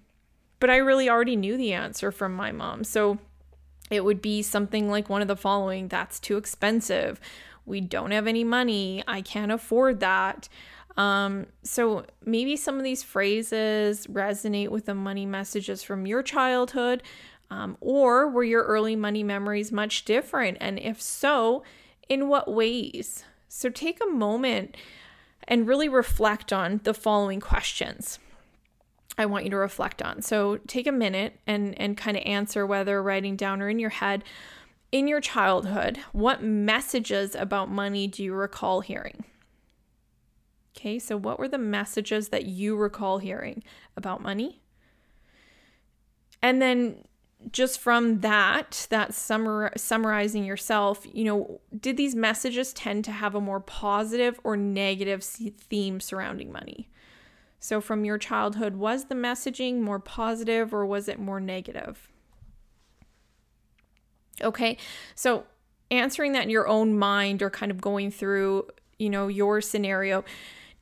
but 0.60 0.70
I 0.70 0.78
really 0.78 1.10
already 1.10 1.36
knew 1.36 1.58
the 1.58 1.74
answer 1.74 2.12
from 2.12 2.34
my 2.34 2.52
mom. 2.52 2.84
So 2.84 3.20
it 3.90 4.04
would 4.04 4.22
be 4.22 4.42
something 4.42 4.90
like 4.90 5.10
one 5.10 5.22
of 5.22 5.28
the 5.28 5.36
following 5.36 5.88
that's 5.88 6.20
too 6.20 6.38
expensive. 6.38 7.20
We 7.66 7.82
don't 7.82 8.12
have 8.12 8.28
any 8.28 8.44
money. 8.44 9.04
I 9.08 9.22
can't 9.22 9.52
afford 9.52 10.00
that. 10.00 10.50
Um, 10.98 11.46
so 11.64 12.06
maybe 12.26 12.58
some 12.58 12.78
of 12.78 12.84
these 12.84 13.04
phrases 13.04 14.08
resonate 14.08 14.70
with 14.70 14.86
the 14.86 14.96
money 14.96 15.26
messages 15.26 15.84
from 15.84 16.08
your 16.08 16.24
childhood, 16.24 17.04
um, 17.52 17.78
or 17.80 18.28
were 18.28 18.44
your 18.44 18.64
early 18.64 18.96
money 18.96 19.24
memories 19.24 19.72
much 19.72 20.06
different? 20.06 20.58
And 20.60 20.80
if 20.80 21.00
so, 21.02 21.64
in 22.10 22.28
what 22.28 22.52
ways? 22.52 23.24
So 23.48 23.70
take 23.70 24.00
a 24.04 24.10
moment 24.10 24.76
and 25.48 25.68
really 25.68 25.88
reflect 25.88 26.52
on 26.52 26.82
the 26.84 26.94
following 26.94 27.40
questions. 27.40 28.20
I 29.18 29.26
want 29.26 29.46
you 29.46 29.50
to 29.52 29.58
reflect 29.58 30.02
on. 30.02 30.22
So 30.22 30.58
take 30.68 30.88
a 30.88 30.92
minute 30.92 31.40
and 31.48 31.80
and 31.80 31.98
kind 31.98 32.18
of 32.18 32.24
answer 32.26 32.66
whether 32.66 33.02
writing 33.02 33.36
down 33.36 33.62
or 33.62 33.70
in 33.70 33.80
your 33.80 33.90
head 33.90 34.24
in 34.92 35.08
your 35.08 35.22
childhood, 35.22 36.00
what 36.14 36.42
messages 36.42 37.36
about 37.36 37.70
money 37.70 38.08
do 38.08 38.24
you 38.24 38.34
recall 38.34 38.82
hearing? 38.82 39.26
Okay, 40.76 41.00
so 41.00 41.18
what 41.18 41.40
were 41.40 41.48
the 41.48 41.58
messages 41.58 42.30
that 42.30 42.46
you 42.46 42.76
recall 42.76 43.18
hearing 43.18 43.64
about 43.96 44.22
money? 44.22 44.62
And 46.42 46.62
then 46.62 47.04
just 47.52 47.80
from 47.80 48.20
that, 48.22 48.88
that 48.90 49.12
summar, 49.12 49.78
summarizing 49.78 50.44
yourself, 50.44 51.06
you 51.12 51.24
know, 51.24 51.62
did 51.78 51.98
these 51.98 52.16
messages 52.16 52.74
tend 52.74 53.04
to 53.06 53.12
have 53.12 53.36
a 53.36 53.42
more 53.42 53.60
positive 53.60 54.40
or 54.44 54.56
negative 54.56 55.24
theme 55.24 56.00
surrounding 56.00 56.52
money? 56.52 56.90
So, 57.60 57.82
from 57.82 58.06
your 58.06 58.18
childhood, 58.18 58.76
was 58.76 59.06
the 59.06 59.16
messaging 59.16 59.82
more 59.82 60.00
positive 60.00 60.74
or 60.74 60.86
was 60.86 61.08
it 61.08 61.20
more 61.20 61.40
negative? 61.40 62.10
Okay, 64.42 64.78
so 65.16 65.46
answering 65.90 66.34
that 66.34 66.44
in 66.44 66.50
your 66.50 66.68
own 66.68 66.98
mind 66.98 67.42
or 67.42 67.50
kind 67.50 67.72
of 67.72 67.82
going 67.82 68.12
through, 68.12 68.68
you 69.00 69.10
know, 69.10 69.28
your 69.28 69.62
scenario. 69.62 70.24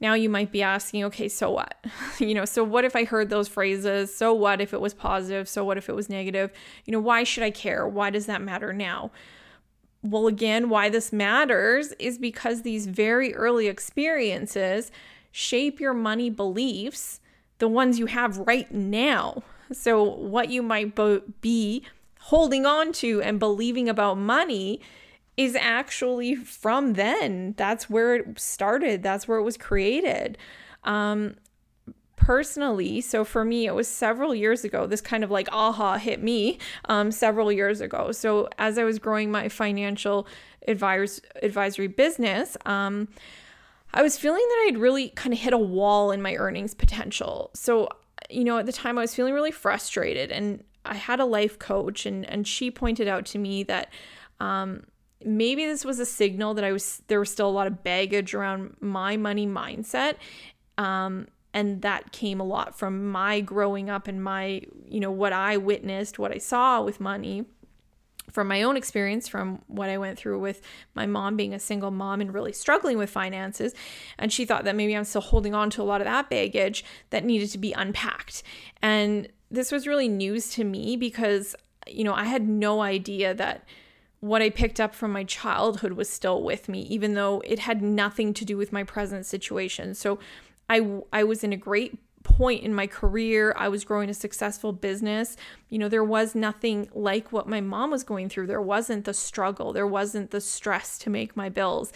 Now 0.02 0.14
you 0.14 0.30
might 0.30 0.52
be 0.52 0.62
asking, 0.62 1.06
okay, 1.06 1.30
so 1.30 1.52
what? 1.52 1.76
you 2.20 2.34
know, 2.34 2.46
so 2.46 2.64
what 2.64 2.84
if 2.84 2.96
I 2.96 3.06
heard 3.06 3.30
those 3.30 3.48
phrases? 3.48 4.16
So 4.16 4.34
what 4.34 4.60
if 4.60 4.74
it 4.74 4.82
was 4.82 4.94
positive? 4.94 5.48
So 5.48 5.64
what 5.64 5.78
if 5.78 5.88
it 5.88 5.96
was 5.96 6.10
negative? 6.10 6.52
You 6.86 6.92
know, 6.92 7.00
why 7.00 7.24
should 7.24 7.44
I 7.44 7.52
care? 7.52 7.88
Why 7.88 8.10
does 8.10 8.26
that 8.26 8.42
matter 8.42 8.74
now? 8.74 9.12
Well, 10.04 10.28
again, 10.28 10.70
why 10.70 10.90
this 10.90 11.12
matters 11.12 11.94
is 11.94 12.20
because 12.20 12.62
these 12.62 12.86
very 12.86 13.34
early 13.34 13.68
experiences 13.68 14.92
shape 15.38 15.82
your 15.82 15.94
money 15.94 16.30
beliefs, 16.30 17.20
the 17.58 17.68
ones 17.68 18.00
you 18.00 18.06
have 18.06 18.38
right 18.38 18.72
now. 18.72 19.44
So, 19.74 20.02
what 20.02 20.50
you 20.50 20.64
might 20.64 20.96
be 21.42 21.84
holding 22.22 22.66
on 22.66 22.94
to 22.94 23.22
and 23.22 23.38
believing 23.38 23.90
about 23.90 24.18
money 24.18 24.80
is 25.36 25.54
actually 25.58 26.36
from 26.36 26.94
then. 26.94 27.54
That's 27.58 27.90
where 27.90 28.16
it 28.16 28.40
started, 28.40 29.04
that's 29.04 29.28
where 29.28 29.38
it 29.38 29.44
was 29.44 29.58
created. 29.58 30.38
Um, 30.86 31.36
personally, 32.16 33.02
so 33.02 33.26
for 33.26 33.44
me, 33.44 33.66
it 33.66 33.76
was 33.76 33.90
several 33.90 34.34
years 34.34 34.64
ago. 34.64 34.88
This 34.88 35.02
kind 35.02 35.22
of 35.22 35.32
like 35.32 35.50
aha 35.52 35.98
hit 35.98 36.24
me 36.24 36.60
um, 36.86 37.12
several 37.12 37.52
years 37.52 37.82
ago. 37.82 38.14
So, 38.14 38.48
as 38.58 38.78
I 38.78 38.86
was 38.86 39.00
growing 39.00 39.32
my 39.32 39.50
financial 39.50 40.28
advisors, 40.66 41.20
advisory 41.44 41.88
business, 41.88 42.56
um, 42.66 43.10
I 43.96 44.02
was 44.02 44.18
feeling 44.18 44.46
that 44.48 44.66
I'd 44.68 44.78
really 44.78 45.10
kind 45.10 45.34
of 45.34 45.40
hit 45.40 45.54
a 45.54 45.58
wall 45.58 46.12
in 46.12 46.22
my 46.22 46.36
earnings 46.36 46.74
potential. 46.74 47.50
So, 47.54 47.88
you 48.30 48.44
know, 48.44 48.58
at 48.58 48.66
the 48.66 48.74
time 48.74 48.98
I 48.98 49.02
was 49.02 49.16
feeling 49.16 49.34
really 49.34 49.52
frustrated 49.52 50.32
and 50.32 50.64
I 50.84 50.96
had 50.96 51.22
a 51.22 51.26
life 51.26 51.58
coach 51.58 52.06
and 52.06 52.30
and 52.30 52.46
she 52.46 52.70
pointed 52.70 53.08
out 53.08 53.26
to 53.28 53.40
me 53.40 53.64
that 53.64 53.92
um 54.40 54.84
maybe 55.24 55.66
this 55.66 55.86
was 55.86 56.00
a 56.00 56.06
signal 56.06 56.54
that 56.56 56.66
I 56.66 56.74
was 56.74 57.02
there 57.08 57.20
was 57.20 57.32
still 57.32 57.50
a 57.50 57.52
lot 57.52 57.68
of 57.68 57.84
baggage 57.84 58.34
around 58.34 58.76
my 58.82 59.16
money 59.16 59.48
mindset. 59.48 60.16
Um 60.78 61.28
and 61.54 61.82
that 61.84 62.12
came 62.12 62.42
a 62.42 62.44
lot 62.44 62.78
from 62.78 63.10
my 63.10 63.40
growing 63.40 63.90
up 63.90 64.10
and 64.10 64.22
my, 64.22 64.62
you 64.90 65.00
know, 65.00 65.10
what 65.10 65.32
I 65.32 65.56
witnessed, 65.56 66.20
what 66.20 66.34
I 66.34 66.38
saw 66.38 66.82
with 66.82 67.00
money 67.00 67.46
from 68.32 68.48
my 68.48 68.64
own 68.64 68.76
experience, 68.76 69.28
from 69.28 69.62
what 69.68 69.90
I 69.90 69.98
went 69.98 70.18
through 70.18 70.40
with 70.40 70.62
my 70.94 71.06
mom 71.06 71.36
being 71.38 71.54
a 71.54 71.60
single 71.60 71.92
mom 71.92 72.22
and 72.22 72.34
really 72.34 72.52
struggling 72.52 72.98
with 72.98 73.10
finances. 73.10 73.74
And 74.18 74.32
she 74.32 74.46
thought 74.46 74.64
that 74.66 74.76
maybe 74.76 74.96
I'm 74.96 75.04
still 75.04 75.22
holding 75.22 75.54
on 75.54 75.70
to 75.72 75.82
a 75.82 75.84
lot 75.84 76.02
of 76.02 76.06
that 76.06 76.30
baggage 76.30 76.84
that 77.12 77.24
needed 77.24 77.50
to 77.52 77.58
be 77.58 77.74
unpacked. 77.74 78.44
And 78.82 79.30
this 79.50 79.72
was 79.72 79.88
really 79.88 80.10
news 80.10 80.50
to 80.52 80.64
me 80.64 80.98
because, 80.98 81.56
you 81.88 82.04
know, 82.04 82.14
I 82.14 82.26
had 82.26 82.48
no 82.48 82.82
idea 82.82 83.34
that 83.34 83.64
what 84.20 84.42
I 84.42 84.50
picked 84.50 84.80
up 84.80 84.96
from 84.96 85.12
my 85.12 85.24
childhood 85.24 85.94
was 85.94 86.10
still 86.10 86.42
with 86.42 86.68
me, 86.68 86.82
even 86.84 87.14
though 87.14 87.42
it 87.46 87.60
had 87.60 87.82
nothing 87.82 88.34
to 88.34 88.46
do 88.46 88.58
with 88.58 88.74
my 88.74 88.84
present 88.84 89.26
situation. 89.26 89.94
So 89.94 90.20
I, 90.68 91.02
I 91.14 91.24
was 91.24 91.44
in 91.44 91.54
a 91.54 91.58
great 91.58 92.00
point 92.26 92.64
in 92.64 92.74
my 92.74 92.88
career. 92.88 93.54
I 93.56 93.70
was 93.70 93.86
growing 93.86 94.10
a 94.10 94.14
successful 94.14 94.74
business. 94.74 95.38
You 95.70 95.80
know, 95.80 95.88
there 95.88 96.04
was 96.04 96.36
nothing 96.36 96.90
like 96.94 97.32
what 97.32 97.48
my 97.48 97.62
mom 97.62 97.92
was 97.92 98.04
going 98.04 98.28
through. 98.28 98.48
There 98.48 98.62
wasn't 98.62 99.06
the 99.06 99.14
struggle, 99.14 99.72
there 99.72 99.88
wasn't 99.88 100.32
the 100.32 100.42
stress 100.42 100.98
to 101.00 101.10
make 101.10 101.38
my 101.38 101.48
bills. 101.48 101.94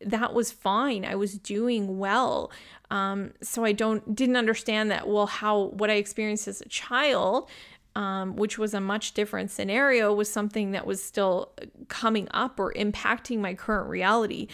That 0.00 0.34
was 0.34 0.52
fine. 0.52 1.04
I 1.04 1.14
was 1.14 1.38
doing 1.38 1.98
well. 1.98 2.52
Um, 2.90 3.32
so 3.40 3.64
I 3.64 3.72
don't 3.72 4.14
didn't 4.14 4.36
understand 4.36 4.90
that. 4.90 5.08
Well, 5.08 5.26
how 5.26 5.64
what 5.68 5.90
I 5.90 5.94
experienced 5.94 6.46
as 6.46 6.60
a 6.60 6.68
child 6.68 7.48
um, 7.96 8.34
which 8.36 8.58
was 8.58 8.74
a 8.74 8.80
much 8.80 9.12
different 9.14 9.50
scenario, 9.50 10.12
was 10.12 10.30
something 10.30 10.72
that 10.72 10.86
was 10.86 11.02
still 11.02 11.52
coming 11.88 12.28
up 12.32 12.58
or 12.58 12.72
impacting 12.72 13.38
my 13.38 13.54
current 13.54 13.88
reality. 13.88 14.48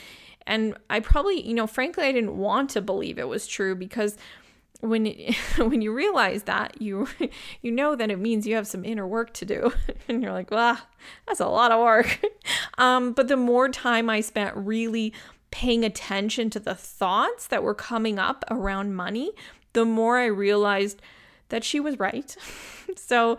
And 0.46 0.76
I 0.90 1.00
probably, 1.00 1.46
you 1.46 1.54
know, 1.54 1.66
frankly, 1.66 2.04
I 2.04 2.12
didn't 2.12 2.36
want 2.36 2.70
to 2.70 2.82
believe 2.82 3.18
it 3.18 3.28
was 3.28 3.46
true 3.46 3.74
because 3.74 4.16
when 4.80 5.06
it, 5.06 5.34
when 5.58 5.82
you 5.82 5.92
realize 5.92 6.44
that 6.44 6.80
you 6.80 7.06
you 7.62 7.70
know 7.70 7.94
that 7.94 8.10
it 8.10 8.18
means 8.18 8.46
you 8.46 8.54
have 8.54 8.66
some 8.66 8.84
inner 8.84 9.06
work 9.06 9.32
to 9.32 9.44
do 9.44 9.72
and 10.08 10.22
you're 10.22 10.32
like 10.32 10.50
wow 10.50 10.76
that's 11.26 11.40
a 11.40 11.46
lot 11.46 11.72
of 11.72 11.80
work 11.80 12.20
um, 12.78 13.12
but 13.12 13.28
the 13.28 13.36
more 13.36 13.68
time 13.68 14.10
i 14.10 14.20
spent 14.20 14.54
really 14.56 15.12
paying 15.50 15.84
attention 15.84 16.48
to 16.48 16.60
the 16.60 16.74
thoughts 16.74 17.46
that 17.48 17.62
were 17.62 17.74
coming 17.74 18.18
up 18.18 18.44
around 18.50 18.94
money 18.94 19.32
the 19.72 19.84
more 19.84 20.18
i 20.18 20.26
realized 20.26 21.00
that 21.48 21.64
she 21.64 21.80
was 21.80 21.98
right 21.98 22.36
so 22.96 23.36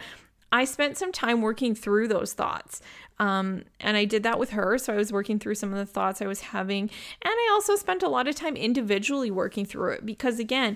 i 0.51 0.65
spent 0.65 0.97
some 0.97 1.11
time 1.11 1.41
working 1.41 1.73
through 1.73 2.07
those 2.07 2.33
thoughts 2.33 2.81
um, 3.21 3.65
and 3.79 3.97
I 3.97 4.05
did 4.05 4.23
that 4.23 4.39
with 4.39 4.49
her. 4.49 4.79
So 4.79 4.93
I 4.93 4.97
was 4.97 5.13
working 5.13 5.37
through 5.37 5.53
some 5.53 5.71
of 5.71 5.77
the 5.77 5.85
thoughts 5.85 6.23
I 6.23 6.25
was 6.25 6.41
having. 6.41 6.89
And 7.21 7.31
I 7.31 7.49
also 7.53 7.75
spent 7.75 8.01
a 8.01 8.09
lot 8.09 8.27
of 8.27 8.33
time 8.33 8.55
individually 8.55 9.29
working 9.29 9.63
through 9.63 9.91
it 9.91 10.05
because, 10.07 10.39
again, 10.39 10.75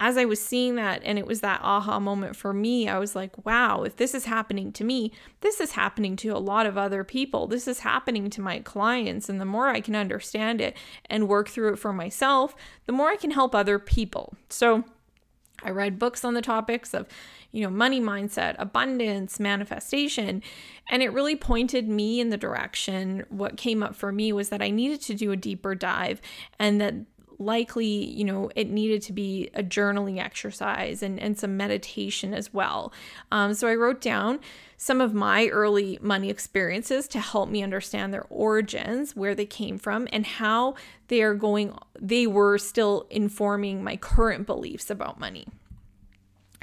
as 0.00 0.16
I 0.16 0.24
was 0.24 0.42
seeing 0.42 0.76
that 0.76 1.02
and 1.04 1.18
it 1.18 1.26
was 1.26 1.42
that 1.42 1.60
aha 1.62 2.00
moment 2.00 2.34
for 2.34 2.54
me, 2.54 2.88
I 2.88 2.98
was 2.98 3.14
like, 3.14 3.44
wow, 3.44 3.82
if 3.82 3.96
this 3.96 4.14
is 4.14 4.24
happening 4.24 4.72
to 4.72 4.82
me, 4.82 5.12
this 5.42 5.60
is 5.60 5.72
happening 5.72 6.16
to 6.16 6.30
a 6.30 6.38
lot 6.38 6.64
of 6.64 6.78
other 6.78 7.04
people. 7.04 7.46
This 7.46 7.68
is 7.68 7.80
happening 7.80 8.30
to 8.30 8.40
my 8.40 8.60
clients. 8.60 9.28
And 9.28 9.38
the 9.38 9.44
more 9.44 9.68
I 9.68 9.82
can 9.82 9.94
understand 9.94 10.62
it 10.62 10.74
and 11.04 11.28
work 11.28 11.50
through 11.50 11.74
it 11.74 11.78
for 11.78 11.92
myself, 11.92 12.56
the 12.86 12.92
more 12.92 13.10
I 13.10 13.16
can 13.16 13.32
help 13.32 13.54
other 13.54 13.78
people. 13.78 14.34
So 14.48 14.84
I 15.62 15.70
read 15.70 15.98
books 15.98 16.24
on 16.24 16.32
the 16.32 16.40
topics 16.40 16.94
of, 16.94 17.06
you 17.52 17.62
know, 17.62 17.70
money 17.70 18.00
mindset, 18.00 18.56
abundance, 18.58 19.38
manifestation, 19.38 20.42
and 20.88 21.02
it 21.02 21.12
really 21.12 21.36
pointed 21.36 21.88
me 21.88 22.20
in 22.20 22.30
the 22.30 22.38
direction. 22.38 23.24
What 23.28 23.58
came 23.58 23.82
up 23.82 23.94
for 23.94 24.12
me 24.12 24.32
was 24.32 24.48
that 24.48 24.62
I 24.62 24.70
needed 24.70 25.02
to 25.02 25.14
do 25.14 25.32
a 25.32 25.36
deeper 25.36 25.74
dive 25.74 26.22
and 26.58 26.80
that 26.80 26.94
likely, 27.40 27.86
you 27.86 28.22
know, 28.22 28.50
it 28.54 28.68
needed 28.70 29.02
to 29.02 29.12
be 29.12 29.50
a 29.54 29.62
journaling 29.62 30.18
exercise 30.18 31.02
and, 31.02 31.18
and 31.18 31.38
some 31.38 31.56
meditation 31.56 32.34
as 32.34 32.52
well. 32.52 32.92
Um, 33.32 33.54
so 33.54 33.66
I 33.66 33.74
wrote 33.74 34.00
down 34.00 34.40
some 34.76 35.00
of 35.00 35.14
my 35.14 35.48
early 35.48 35.98
money 36.00 36.30
experiences 36.30 37.08
to 37.08 37.20
help 37.20 37.48
me 37.48 37.62
understand 37.62 38.12
their 38.12 38.26
origins, 38.30 39.16
where 39.16 39.34
they 39.34 39.46
came 39.46 39.78
from, 39.78 40.06
and 40.12 40.26
how 40.26 40.74
they 41.08 41.22
are 41.22 41.34
going, 41.34 41.76
they 41.98 42.26
were 42.26 42.58
still 42.58 43.06
informing 43.10 43.82
my 43.82 43.96
current 43.96 44.46
beliefs 44.46 44.90
about 44.90 45.18
money. 45.18 45.46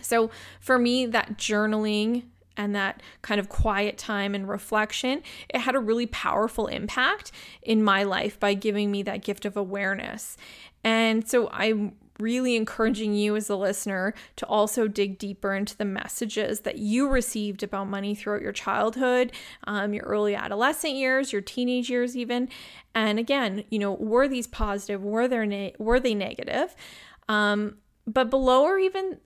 So 0.02 0.30
for 0.60 0.78
me, 0.78 1.06
that 1.08 1.38
journaling 1.38 2.24
and 2.58 2.76
that 2.76 3.02
kind 3.22 3.40
of 3.40 3.48
quiet 3.48 3.98
time 3.98 4.36
and 4.36 4.50
reflection, 4.50 5.22
it 5.50 5.60
had 5.60 5.76
a 5.76 5.80
really 5.80 6.08
powerful 6.08 6.68
impact 6.68 7.32
in 7.62 7.84
my 7.84 8.04
life 8.04 8.40
by 8.40 8.54
giving 8.54 8.92
me 8.92 9.04
that 9.04 9.24
gift 9.24 9.46
of 9.46 9.56
awareness. 9.56 10.36
And 10.84 11.28
so 11.28 11.50
I'm 11.52 11.94
really 12.20 12.56
encouraging 12.56 13.14
you 13.14 13.36
as 13.36 13.50
a 13.50 13.56
listener 13.56 14.14
to 14.36 14.46
also 14.48 14.88
dig 14.88 15.20
deeper 15.20 15.54
into 15.54 15.78
the 15.78 15.86
messages 15.86 16.62
that 16.62 16.78
you 16.80 17.08
received 17.08 17.64
about 17.64 17.88
money 17.88 18.16
throughout 18.16 18.42
your 18.42 18.52
childhood, 18.52 19.32
um, 19.66 19.94
your 19.94 20.04
early 20.06 20.36
adolescent 20.36 20.94
years, 20.94 21.32
your 21.32 21.42
teenage 21.42 21.90
years, 21.90 22.18
even. 22.18 22.50
And 22.96 23.20
again, 23.20 23.64
you 23.70 23.80
know, 23.80 23.94
were 23.94 24.28
these 24.28 24.48
positive? 24.48 25.04
Were 25.04 25.28
they 25.28 25.46
ne- 25.46 25.76
were 25.78 26.00
they 26.00 26.16
negative? 26.16 26.76
Um, 27.30 27.78
but 28.08 28.30
below 28.30 28.64
or 28.64 28.80
even 28.80 29.20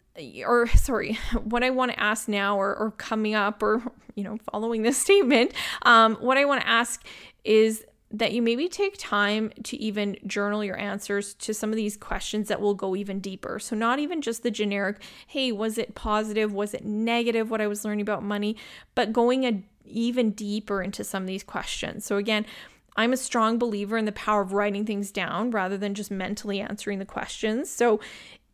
or 0.46 0.68
sorry, 0.76 1.14
what 1.44 1.64
I 1.64 1.70
want 1.70 1.92
to 1.92 2.00
ask 2.00 2.28
now 2.28 2.58
or, 2.58 2.76
or 2.76 2.92
coming 2.92 3.36
up 3.36 3.62
or, 3.62 3.84
you 4.16 4.24
know, 4.24 4.38
following 4.52 4.84
this 4.84 4.98
statement, 4.98 5.54
um, 5.84 6.16
what 6.16 6.38
I 6.38 6.46
want 6.46 6.62
to 6.62 6.68
ask 6.68 7.06
is 7.44 7.86
that 8.14 8.34
you 8.34 8.42
maybe 8.42 8.68
take 8.68 8.96
time 8.98 9.52
to 9.64 9.78
even 9.78 10.18
journal 10.28 10.66
your 10.66 10.78
answers 10.78 11.34
to 11.36 11.54
some 11.54 11.70
of 11.70 11.78
these 11.78 11.96
questions 11.96 12.50
that 12.50 12.60
will 12.60 12.74
go 12.74 12.94
even 12.96 13.22
deeper. 13.22 13.58
So, 13.58 13.74
not 13.74 14.00
even 14.00 14.22
just 14.22 14.44
the 14.44 14.52
generic, 14.52 15.02
hey, 15.28 15.54
was 15.54 15.78
it 15.78 15.96
positive? 15.96 16.52
Was 16.52 16.74
it 16.74 16.84
negative 16.84 17.50
what 17.50 17.62
I 17.62 17.68
was 17.68 17.86
learning 17.86 18.02
about 18.02 18.22
money? 18.22 18.58
But 18.96 19.14
going 19.14 19.46
a, 19.46 19.64
even 19.86 20.32
deeper 20.32 20.82
into 20.82 21.06
some 21.06 21.24
of 21.24 21.28
these 21.28 21.44
questions. 21.44 22.04
So, 22.04 22.18
again, 22.18 22.46
I'm 22.98 23.14
a 23.14 23.18
strong 23.18 23.58
believer 23.58 23.98
in 23.98 24.04
the 24.04 24.12
power 24.12 24.42
of 24.42 24.52
writing 24.52 24.86
things 24.86 25.12
down 25.12 25.52
rather 25.52 25.78
than 25.78 25.94
just 25.94 26.12
mentally 26.12 26.60
answering 26.60 27.00
the 27.00 27.06
questions. 27.06 27.70
So, 27.70 28.02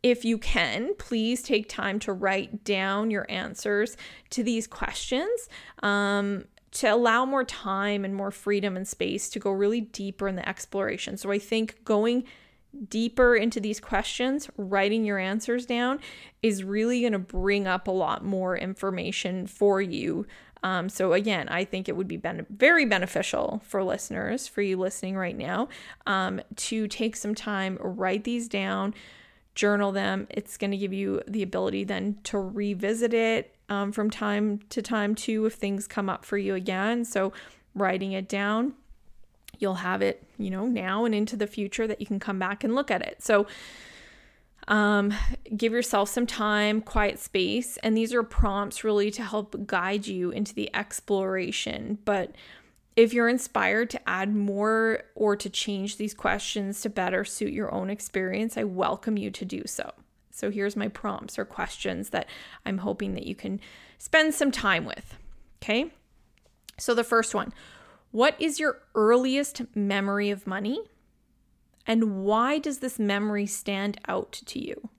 if 0.03 0.23
you 0.23 0.37
can, 0.37 0.93
please 0.95 1.41
take 1.41 1.67
time 1.67 1.99
to 1.99 2.13
write 2.13 2.63
down 2.63 3.11
your 3.11 3.25
answers 3.29 3.97
to 4.31 4.43
these 4.43 4.67
questions 4.67 5.49
um, 5.83 6.45
to 6.71 6.87
allow 6.87 7.25
more 7.25 7.43
time 7.43 8.05
and 8.05 8.15
more 8.15 8.31
freedom 8.31 8.77
and 8.77 8.87
space 8.87 9.29
to 9.29 9.39
go 9.39 9.51
really 9.51 9.81
deeper 9.81 10.27
in 10.27 10.35
the 10.35 10.47
exploration. 10.47 11.17
So 11.17 11.31
I 11.31 11.39
think 11.39 11.83
going 11.83 12.25
deeper 12.89 13.35
into 13.35 13.59
these 13.59 13.79
questions, 13.79 14.49
writing 14.57 15.03
your 15.03 15.17
answers 15.17 15.65
down 15.65 15.99
is 16.43 16.63
really 16.63 17.01
going 17.01 17.13
to 17.13 17.19
bring 17.19 17.67
up 17.67 17.87
a 17.87 17.91
lot 17.91 18.23
more 18.23 18.55
information 18.57 19.47
for 19.47 19.81
you. 19.81 20.27
Um, 20.63 20.89
so, 20.89 21.13
again, 21.13 21.47
I 21.49 21.65
think 21.65 21.87
it 21.87 21.95
would 21.95 22.07
be 22.07 22.17
ben- 22.17 22.45
very 22.49 22.85
beneficial 22.85 23.61
for 23.63 23.83
listeners, 23.83 24.47
for 24.47 24.61
you 24.61 24.77
listening 24.77 25.15
right 25.15 25.37
now, 25.37 25.69
um, 26.07 26.41
to 26.55 26.87
take 26.87 27.15
some 27.15 27.35
time, 27.35 27.77
write 27.79 28.23
these 28.23 28.47
down, 28.47 28.95
journal 29.57 29.91
them. 29.91 30.27
It's 30.29 30.55
going 30.55 30.71
to 30.71 30.77
give 30.77 30.93
you 30.93 31.21
the 31.27 31.41
ability 31.41 31.83
then 31.83 32.19
to 32.25 32.37
revisit 32.37 33.13
it 33.13 33.55
um, 33.69 33.91
from 33.91 34.09
time 34.09 34.59
to 34.69 34.81
time 34.81 35.15
too 35.15 35.45
if 35.45 35.55
things 35.55 35.87
come 35.87 36.09
up 36.09 36.23
for 36.23 36.37
you 36.37 36.53
again. 36.55 37.03
So, 37.03 37.33
writing 37.73 38.11
it 38.13 38.29
down, 38.29 38.73
you'll 39.57 39.75
have 39.75 40.01
it, 40.01 40.23
you 40.37 40.51
know, 40.51 40.67
now 40.67 41.05
and 41.05 41.13
into 41.13 41.35
the 41.35 41.47
future 41.47 41.87
that 41.87 41.99
you 41.99 42.05
can 42.05 42.19
come 42.19 42.39
back 42.39 42.63
and 42.63 42.75
look 42.75 42.91
at 42.91 43.01
it. 43.01 43.21
So, 43.23 43.47
um, 44.67 45.13
give 45.55 45.73
yourself 45.73 46.09
some 46.09 46.27
time, 46.27 46.81
quiet 46.81 47.19
space, 47.19 47.77
and 47.77 47.97
these 47.97 48.13
are 48.13 48.21
prompts 48.21 48.83
really 48.83 49.09
to 49.11 49.23
help 49.23 49.65
guide 49.65 50.05
you 50.05 50.29
into 50.29 50.53
the 50.53 50.69
exploration. 50.75 51.97
But 52.05 52.35
if 52.97 53.13
you're 53.13 53.29
inspired 53.29 53.91
to 53.91 54.09
add 54.09 54.35
more 54.35 55.03
or 55.13 55.35
to 55.35 55.49
change 55.51 55.97
these 55.97 56.15
questions 56.15 56.81
to 56.81 56.89
better 56.89 57.23
suit 57.23 57.53
your 57.53 57.71
own 57.71 57.91
experience, 57.91 58.57
I 58.57 58.63
welcome 58.63 59.17
you 59.17 59.29
to 59.29 59.45
do 59.45 59.63
so. 59.67 59.91
So 60.31 60.49
here's 60.49 60.75
my 60.75 60.87
prompts 60.87 61.37
or 61.37 61.45
questions 61.45 62.09
that 62.09 62.27
I'm 62.65 62.79
hoping 62.79 63.13
that 63.13 63.27
you 63.27 63.35
can 63.35 63.61
spend 63.99 64.33
some 64.33 64.51
time 64.51 64.83
with. 64.83 65.15
Okay. 65.61 65.91
So 66.79 66.95
the 66.95 67.03
first 67.03 67.35
one 67.35 67.53
What 68.09 68.35
is 68.41 68.59
your 68.59 68.81
earliest 68.95 69.61
memory 69.75 70.31
of 70.31 70.47
money? 70.47 70.79
And 71.85 72.23
why 72.23 72.57
does 72.57 72.79
this 72.79 72.97
memory 72.97 73.45
stand 73.45 73.99
out 74.07 74.31
to 74.47 74.59
you? 74.59 74.89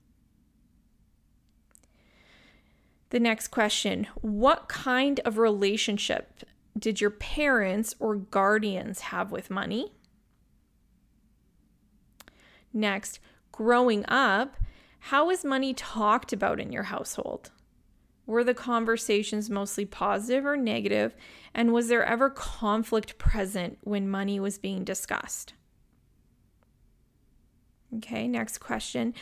The 3.09 3.19
next 3.19 3.49
question 3.49 4.07
What 4.21 4.69
kind 4.69 5.19
of 5.25 5.37
relationship 5.37 6.45
did 6.79 7.01
your 7.01 7.11
parents 7.11 7.93
or 7.99 8.15
guardians 8.15 9.01
have 9.01 9.31
with 9.31 9.49
money? 9.49 9.91
Next, 12.73 13.19
growing 13.51 14.05
up, 14.07 14.55
how 14.99 15.27
was 15.27 15.43
money 15.43 15.73
talked 15.73 16.33
about 16.33 16.59
in 16.59 16.71
your 16.71 16.83
household? 16.83 17.51
Were 18.25 18.43
the 18.43 18.53
conversations 18.53 19.49
mostly 19.49 19.85
positive 19.85 20.45
or 20.45 20.55
negative? 20.55 21.15
And 21.53 21.73
was 21.73 21.87
there 21.87 22.05
ever 22.05 22.29
conflict 22.29 23.17
present 23.17 23.79
when 23.81 24.07
money 24.07 24.39
was 24.39 24.59
being 24.59 24.83
discussed? 24.83 25.53
Okay, 27.97 28.27
next 28.27 28.59
question. 28.59 29.15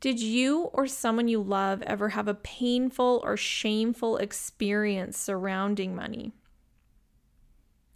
Did 0.00 0.18
you 0.18 0.70
or 0.72 0.86
someone 0.86 1.28
you 1.28 1.42
love 1.42 1.82
ever 1.82 2.10
have 2.10 2.26
a 2.26 2.34
painful 2.34 3.20
or 3.22 3.36
shameful 3.36 4.16
experience 4.16 5.18
surrounding 5.18 5.94
money? 5.94 6.32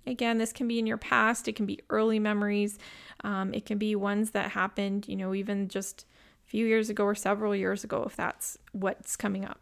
Again, 0.09 0.39
this 0.39 0.53
can 0.53 0.67
be 0.67 0.79
in 0.79 0.87
your 0.87 0.97
past, 0.97 1.49
it 1.49 1.55
can 1.55 1.67
be 1.67 1.81
early 1.91 2.19
memories, 2.19 2.79
um, 3.25 3.53
it 3.53 3.67
can 3.67 3.79
be 3.79 3.95
ones 3.95 4.31
that 4.31 4.53
happened, 4.53 5.07
you 5.07 5.17
know, 5.17 5.35
even 5.35 5.69
just 5.69 6.07
a 6.47 6.51
few 6.51 6.67
years 6.67 6.89
ago 6.89 7.05
or 7.05 7.15
several 7.15 7.55
years 7.55 7.85
ago, 7.85 8.05
if 8.07 8.17
that's 8.17 8.59
what's 8.73 9.17
coming 9.17 9.45
up. 9.45 9.61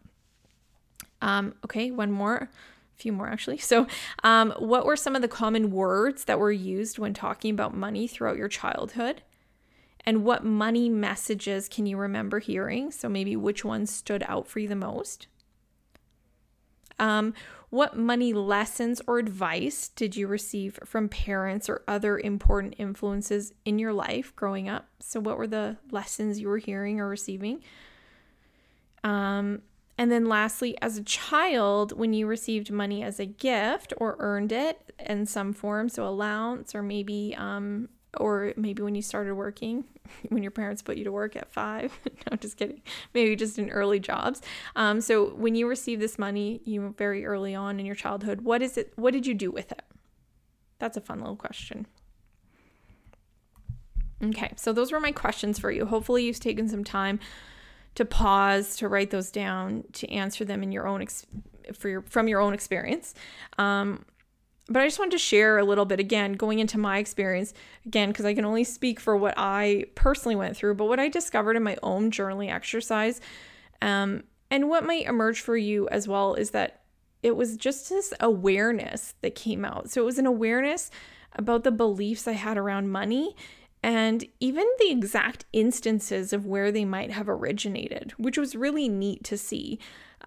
Um, 1.20 1.54
okay, 1.64 1.90
one 1.90 2.12
more, 2.12 2.36
a 2.36 2.48
few 2.96 3.12
more 3.12 3.28
actually. 3.28 3.58
So, 3.66 3.86
um, 4.22 4.52
what 4.58 4.86
were 4.86 4.96
some 4.96 5.16
of 5.16 5.22
the 5.22 5.28
common 5.28 5.70
words 5.72 6.24
that 6.24 6.38
were 6.38 6.52
used 6.52 6.98
when 6.98 7.12
talking 7.12 7.52
about 7.52 7.74
money 7.74 8.06
throughout 8.06 8.36
your 8.36 8.48
childhood? 8.48 9.22
And 10.04 10.24
what 10.24 10.44
money 10.44 10.88
messages 10.88 11.68
can 11.68 11.86
you 11.86 11.96
remember 11.96 12.38
hearing? 12.38 12.92
So, 12.92 13.08
maybe 13.08 13.34
which 13.34 13.64
ones 13.64 13.90
stood 13.90 14.24
out 14.28 14.46
for 14.46 14.60
you 14.60 14.68
the 14.68 14.76
most? 14.76 15.26
Um, 16.98 17.34
what 17.70 17.96
money 17.96 18.32
lessons 18.32 19.02
or 19.06 19.18
advice 19.18 19.88
did 19.88 20.16
you 20.16 20.28
receive 20.28 20.78
from 20.84 21.08
parents 21.08 21.68
or 21.68 21.82
other 21.88 22.18
important 22.18 22.74
influences 22.78 23.52
in 23.64 23.78
your 23.78 23.92
life 23.92 24.34
growing 24.36 24.68
up? 24.68 24.88
So, 25.00 25.20
what 25.20 25.36
were 25.36 25.46
the 25.46 25.76
lessons 25.90 26.40
you 26.40 26.48
were 26.48 26.58
hearing 26.58 27.00
or 27.00 27.08
receiving? 27.08 27.62
Um, 29.02 29.62
and 29.98 30.12
then, 30.12 30.26
lastly, 30.26 30.76
as 30.80 30.96
a 30.96 31.02
child, 31.02 31.92
when 31.92 32.12
you 32.12 32.26
received 32.26 32.70
money 32.70 33.02
as 33.02 33.18
a 33.18 33.26
gift 33.26 33.92
or 33.96 34.16
earned 34.18 34.52
it 34.52 34.92
in 35.00 35.26
some 35.26 35.52
form, 35.52 35.88
so 35.88 36.06
allowance, 36.06 36.74
or 36.74 36.82
maybe, 36.82 37.34
um, 37.36 37.88
or 38.18 38.52
maybe 38.56 38.82
when 38.82 38.94
you 38.94 39.02
started 39.02 39.34
working 39.34 39.84
when 40.28 40.42
your 40.42 40.50
parents 40.50 40.82
put 40.82 40.96
you 40.96 41.04
to 41.04 41.12
work 41.12 41.36
at 41.36 41.52
five. 41.52 41.98
no, 42.30 42.36
just 42.36 42.56
kidding. 42.56 42.82
Maybe 43.14 43.36
just 43.36 43.58
in 43.58 43.70
early 43.70 44.00
jobs. 44.00 44.42
Um, 44.74 45.00
so 45.00 45.34
when 45.34 45.54
you 45.54 45.68
receive 45.68 46.00
this 46.00 46.18
money, 46.18 46.60
you 46.64 46.94
very 46.96 47.24
early 47.26 47.54
on 47.54 47.80
in 47.80 47.86
your 47.86 47.94
childhood, 47.94 48.42
what 48.42 48.62
is 48.62 48.76
it? 48.76 48.92
What 48.96 49.12
did 49.12 49.26
you 49.26 49.34
do 49.34 49.50
with 49.50 49.72
it? 49.72 49.82
That's 50.78 50.96
a 50.96 51.00
fun 51.00 51.20
little 51.20 51.36
question. 51.36 51.86
Okay, 54.22 54.52
so 54.56 54.72
those 54.72 54.92
were 54.92 55.00
my 55.00 55.12
questions 55.12 55.58
for 55.58 55.70
you. 55.70 55.86
Hopefully, 55.86 56.24
you've 56.24 56.40
taken 56.40 56.68
some 56.68 56.84
time 56.84 57.20
to 57.96 58.04
pause, 58.04 58.76
to 58.76 58.88
write 58.88 59.10
those 59.10 59.30
down, 59.30 59.84
to 59.92 60.10
answer 60.10 60.44
them 60.44 60.62
in 60.62 60.72
your 60.72 60.86
own 60.86 61.02
ex- 61.02 61.26
for 61.74 61.88
your 61.88 62.02
from 62.02 62.28
your 62.28 62.40
own 62.40 62.54
experience. 62.54 63.14
Um, 63.58 64.04
but 64.68 64.82
I 64.82 64.86
just 64.86 64.98
wanted 64.98 65.12
to 65.12 65.18
share 65.18 65.58
a 65.58 65.64
little 65.64 65.84
bit 65.84 66.00
again, 66.00 66.32
going 66.32 66.58
into 66.58 66.78
my 66.78 66.98
experience 66.98 67.54
again, 67.84 68.10
because 68.10 68.24
I 68.24 68.34
can 68.34 68.44
only 68.44 68.64
speak 68.64 68.98
for 68.98 69.16
what 69.16 69.34
I 69.36 69.86
personally 69.94 70.36
went 70.36 70.56
through, 70.56 70.74
but 70.74 70.86
what 70.86 71.00
I 71.00 71.08
discovered 71.08 71.56
in 71.56 71.62
my 71.62 71.76
own 71.82 72.10
journaling 72.10 72.52
exercise, 72.52 73.20
um, 73.80 74.24
and 74.50 74.68
what 74.68 74.84
might 74.84 75.06
emerge 75.06 75.40
for 75.40 75.56
you 75.56 75.88
as 75.88 76.08
well 76.08 76.34
is 76.34 76.50
that 76.50 76.82
it 77.22 77.36
was 77.36 77.56
just 77.56 77.88
this 77.88 78.12
awareness 78.20 79.14
that 79.22 79.34
came 79.34 79.64
out. 79.64 79.90
So 79.90 80.02
it 80.02 80.04
was 80.04 80.18
an 80.18 80.26
awareness 80.26 80.90
about 81.34 81.64
the 81.64 81.72
beliefs 81.72 82.28
I 82.28 82.32
had 82.32 82.56
around 82.56 82.90
money 82.90 83.34
and 83.82 84.24
even 84.40 84.66
the 84.78 84.90
exact 84.90 85.44
instances 85.52 86.32
of 86.32 86.46
where 86.46 86.72
they 86.72 86.84
might 86.84 87.10
have 87.10 87.28
originated, 87.28 88.12
which 88.16 88.38
was 88.38 88.56
really 88.56 88.88
neat 88.88 89.22
to 89.24 89.36
see. 89.36 89.78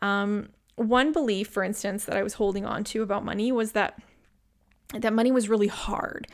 Um, 0.02 0.50
one 0.76 1.12
belief, 1.12 1.50
for 1.50 1.64
instance, 1.64 2.06
that 2.06 2.16
I 2.16 2.24
was 2.24 2.36
holding 2.36 2.66
on 2.66 2.84
to 2.86 3.02
about 3.02 3.26
money 3.26 3.52
was 3.52 3.74
that 3.74 4.02
that 4.94 5.14
money 5.14 5.32
was 5.32 5.50
really 5.50 5.68
hard. 5.68 6.28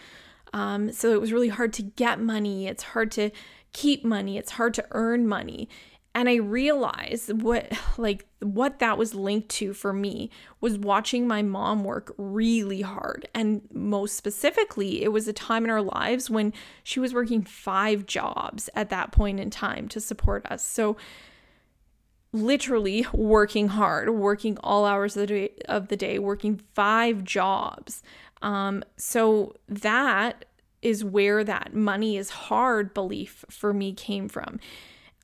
Um, 0.53 0.91
so 0.91 1.11
it 1.11 1.19
was 1.19 1.33
really 1.33 1.49
hard 1.49 1.73
to 1.73 1.83
get 1.83 2.19
money. 2.19 2.67
It's 2.67 2.83
hard 2.83 3.11
to 3.11 3.31
keep 3.73 4.05
money. 4.05 4.37
It's 4.37 4.51
hard 4.51 4.73
to 4.75 4.85
earn 4.91 5.27
money. 5.27 5.67
And 6.13 6.29
I 6.29 6.35
realized 6.35 7.41
what 7.41 7.73
like 7.97 8.25
what 8.39 8.79
that 8.79 8.97
was 8.97 9.13
linked 9.13 9.49
to 9.49 9.73
for 9.73 9.91
me 9.91 10.29
was 10.61 10.77
watching 10.77 11.27
my 11.27 11.41
mom 11.41 11.83
work 11.83 12.15
really 12.17 12.81
hard. 12.81 13.27
And 13.35 13.67
most 13.73 14.15
specifically, 14.15 15.03
it 15.03 15.11
was 15.11 15.27
a 15.27 15.33
time 15.33 15.65
in 15.65 15.69
our 15.69 15.81
lives 15.81 16.29
when 16.29 16.53
she 16.83 16.99
was 16.99 17.13
working 17.13 17.43
five 17.43 18.05
jobs 18.05 18.69
at 18.73 18.89
that 18.89 19.11
point 19.11 19.39
in 19.41 19.49
time 19.49 19.89
to 19.89 19.99
support 19.99 20.45
us. 20.45 20.63
So 20.63 20.95
literally 22.31 23.05
working 23.13 23.69
hard, 23.69 24.09
working 24.09 24.57
all 24.61 24.85
hours 24.85 25.15
of 25.15 25.21
the 25.21 25.27
day, 25.27 25.49
of 25.67 25.87
the 25.87 25.97
day 25.97 26.19
working 26.19 26.61
five 26.73 27.23
jobs. 27.23 28.03
Um, 28.41 28.83
so 28.97 29.55
that 29.67 30.45
is 30.81 31.03
where 31.03 31.43
that 31.43 31.73
money 31.73 32.17
is 32.17 32.29
hard 32.29 32.93
belief 32.93 33.43
for 33.49 33.73
me 33.73 33.93
came 33.93 34.29
from. 34.29 34.59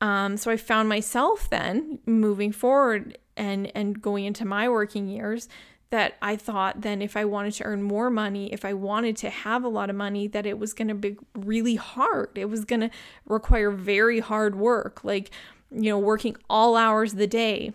Um, 0.01 0.37
so 0.37 0.49
I 0.49 0.57
found 0.57 0.89
myself 0.89 1.49
then 1.49 1.99
moving 2.05 2.51
forward 2.51 3.17
and 3.37 3.71
and 3.75 4.01
going 4.01 4.25
into 4.25 4.45
my 4.45 4.67
working 4.67 5.07
years 5.07 5.47
that 5.91 6.15
I 6.21 6.35
thought 6.37 6.81
then 6.81 7.01
if 7.01 7.15
I 7.15 7.25
wanted 7.25 7.53
to 7.55 7.65
earn 7.65 7.83
more 7.83 8.09
money, 8.09 8.51
if 8.51 8.65
I 8.65 8.73
wanted 8.73 9.17
to 9.17 9.29
have 9.29 9.63
a 9.63 9.67
lot 9.67 9.89
of 9.89 9.95
money, 9.95 10.27
that 10.29 10.45
it 10.45 10.57
was 10.57 10.73
going 10.73 10.87
to 10.87 10.95
be 10.95 11.17
really 11.35 11.75
hard. 11.75 12.29
It 12.35 12.45
was 12.45 12.65
going 12.65 12.79
to 12.79 12.89
require 13.25 13.71
very 13.71 14.19
hard 14.19 14.55
work, 14.55 15.03
like, 15.03 15.31
you 15.69 15.89
know, 15.89 15.99
working 15.99 16.37
all 16.49 16.77
hours 16.77 17.11
of 17.11 17.19
the 17.19 17.27
day, 17.27 17.73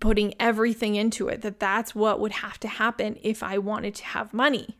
putting 0.00 0.34
everything 0.40 0.96
into 0.96 1.28
it, 1.28 1.42
that 1.42 1.60
that's 1.60 1.94
what 1.94 2.20
would 2.20 2.32
have 2.32 2.58
to 2.60 2.68
happen 2.68 3.18
if 3.22 3.42
I 3.42 3.58
wanted 3.58 3.94
to 3.96 4.04
have 4.04 4.32
money. 4.32 4.76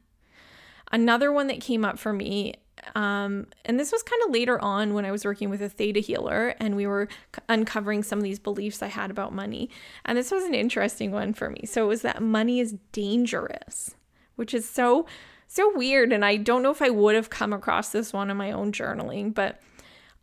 Another 0.92 1.32
one 1.32 1.48
that 1.48 1.60
came 1.60 1.84
up 1.84 1.98
for 1.98 2.12
me, 2.12 2.54
um, 2.94 3.46
and 3.64 3.80
this 3.80 3.90
was 3.90 4.02
kind 4.02 4.22
of 4.26 4.32
later 4.32 4.60
on 4.62 4.94
when 4.94 5.04
I 5.04 5.10
was 5.10 5.24
working 5.24 5.50
with 5.50 5.62
a 5.62 5.68
theta 5.68 6.00
healer 6.00 6.54
and 6.60 6.76
we 6.76 6.86
were 6.86 7.08
c- 7.34 7.42
uncovering 7.48 8.02
some 8.02 8.18
of 8.18 8.24
these 8.24 8.38
beliefs 8.38 8.82
I 8.82 8.88
had 8.88 9.10
about 9.10 9.32
money. 9.32 9.70
And 10.04 10.16
this 10.16 10.30
was 10.30 10.44
an 10.44 10.54
interesting 10.54 11.10
one 11.10 11.32
for 11.32 11.50
me. 11.50 11.62
So 11.66 11.84
it 11.84 11.88
was 11.88 12.02
that 12.02 12.22
money 12.22 12.60
is 12.60 12.76
dangerous, 12.92 13.94
which 14.36 14.54
is 14.54 14.68
so, 14.68 15.06
so 15.48 15.72
weird. 15.74 16.12
And 16.12 16.24
I 16.24 16.36
don't 16.36 16.62
know 16.62 16.70
if 16.70 16.82
I 16.82 16.90
would 16.90 17.14
have 17.14 17.30
come 17.30 17.52
across 17.52 17.88
this 17.90 18.12
one 18.12 18.30
in 18.30 18.36
my 18.36 18.52
own 18.52 18.70
journaling, 18.70 19.34
but 19.34 19.60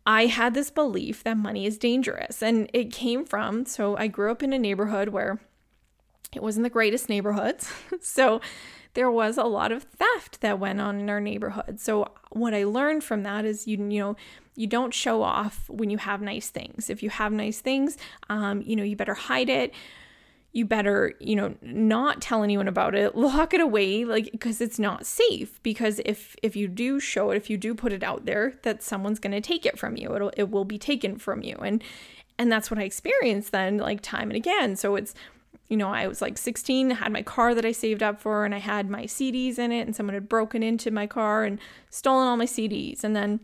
I 0.04 0.26
had 0.26 0.54
this 0.54 0.70
belief 0.70 1.22
that 1.24 1.36
money 1.36 1.66
is 1.66 1.78
dangerous. 1.78 2.42
And 2.42 2.68
it 2.72 2.92
came 2.92 3.24
from, 3.24 3.66
so 3.66 3.96
I 3.96 4.08
grew 4.08 4.30
up 4.30 4.42
in 4.42 4.52
a 4.52 4.58
neighborhood 4.58 5.10
where 5.10 5.38
it 6.34 6.42
wasn't 6.42 6.64
the 6.64 6.70
greatest 6.70 7.08
neighborhoods. 7.08 7.70
so 8.00 8.40
there 8.94 9.10
was 9.10 9.38
a 9.38 9.44
lot 9.44 9.72
of 9.72 9.84
theft 9.84 10.40
that 10.40 10.58
went 10.58 10.80
on 10.80 11.00
in 11.00 11.08
our 11.08 11.20
neighborhood. 11.20 11.80
So 11.80 12.12
what 12.30 12.54
I 12.54 12.64
learned 12.64 13.04
from 13.04 13.22
that 13.22 13.44
is 13.44 13.66
you 13.66 13.78
you 13.78 14.00
know 14.00 14.16
you 14.54 14.66
don't 14.66 14.92
show 14.92 15.22
off 15.22 15.68
when 15.70 15.88
you 15.88 15.98
have 15.98 16.20
nice 16.20 16.50
things. 16.50 16.90
If 16.90 17.02
you 17.02 17.08
have 17.10 17.32
nice 17.32 17.60
things, 17.60 17.96
um, 18.28 18.62
you 18.62 18.76
know 18.76 18.82
you 18.82 18.96
better 18.96 19.14
hide 19.14 19.48
it 19.48 19.72
you 20.52 20.66
better 20.66 21.14
you 21.18 21.34
know 21.34 21.54
not 21.62 22.20
tell 22.20 22.42
anyone 22.42 22.68
about 22.68 22.94
it. 22.94 23.16
Lock 23.16 23.54
it 23.54 23.60
away 23.60 24.04
like 24.04 24.30
because 24.32 24.60
it's 24.60 24.78
not 24.78 25.06
safe 25.06 25.62
because 25.62 26.00
if 26.04 26.36
if 26.42 26.54
you 26.54 26.68
do 26.68 27.00
show 27.00 27.30
it 27.30 27.36
if 27.36 27.48
you 27.48 27.56
do 27.56 27.74
put 27.74 27.92
it 27.92 28.02
out 28.02 28.26
there 28.26 28.54
that 28.62 28.82
someone's 28.82 29.18
going 29.18 29.32
to 29.32 29.40
take 29.40 29.64
it 29.66 29.78
from 29.78 29.96
you 29.96 30.14
it'll 30.14 30.32
it 30.36 30.50
will 30.50 30.64
be 30.64 30.78
taken 30.78 31.16
from 31.16 31.42
you. 31.42 31.56
And 31.56 31.82
and 32.38 32.50
that's 32.50 32.70
what 32.70 32.80
i 32.80 32.82
experienced 32.82 33.52
then 33.52 33.78
like 33.78 34.00
time 34.00 34.30
and 34.30 34.36
again. 34.36 34.76
So 34.76 34.96
it's 34.96 35.14
you 35.68 35.76
know 35.78 35.88
i 35.88 36.06
was 36.06 36.20
like 36.20 36.36
16 36.36 36.90
had 36.90 37.12
my 37.12 37.22
car 37.22 37.54
that 37.54 37.64
i 37.64 37.72
saved 37.72 38.02
up 38.02 38.20
for 38.20 38.44
and 38.44 38.54
i 38.54 38.58
had 38.58 38.90
my 38.90 39.04
cds 39.04 39.58
in 39.58 39.72
it 39.72 39.86
and 39.86 39.96
someone 39.96 40.12
had 40.12 40.28
broken 40.28 40.62
into 40.62 40.90
my 40.90 41.06
car 41.06 41.44
and 41.44 41.58
stolen 41.88 42.28
all 42.28 42.36
my 42.36 42.44
cds 42.44 43.02
and 43.02 43.16
then 43.16 43.40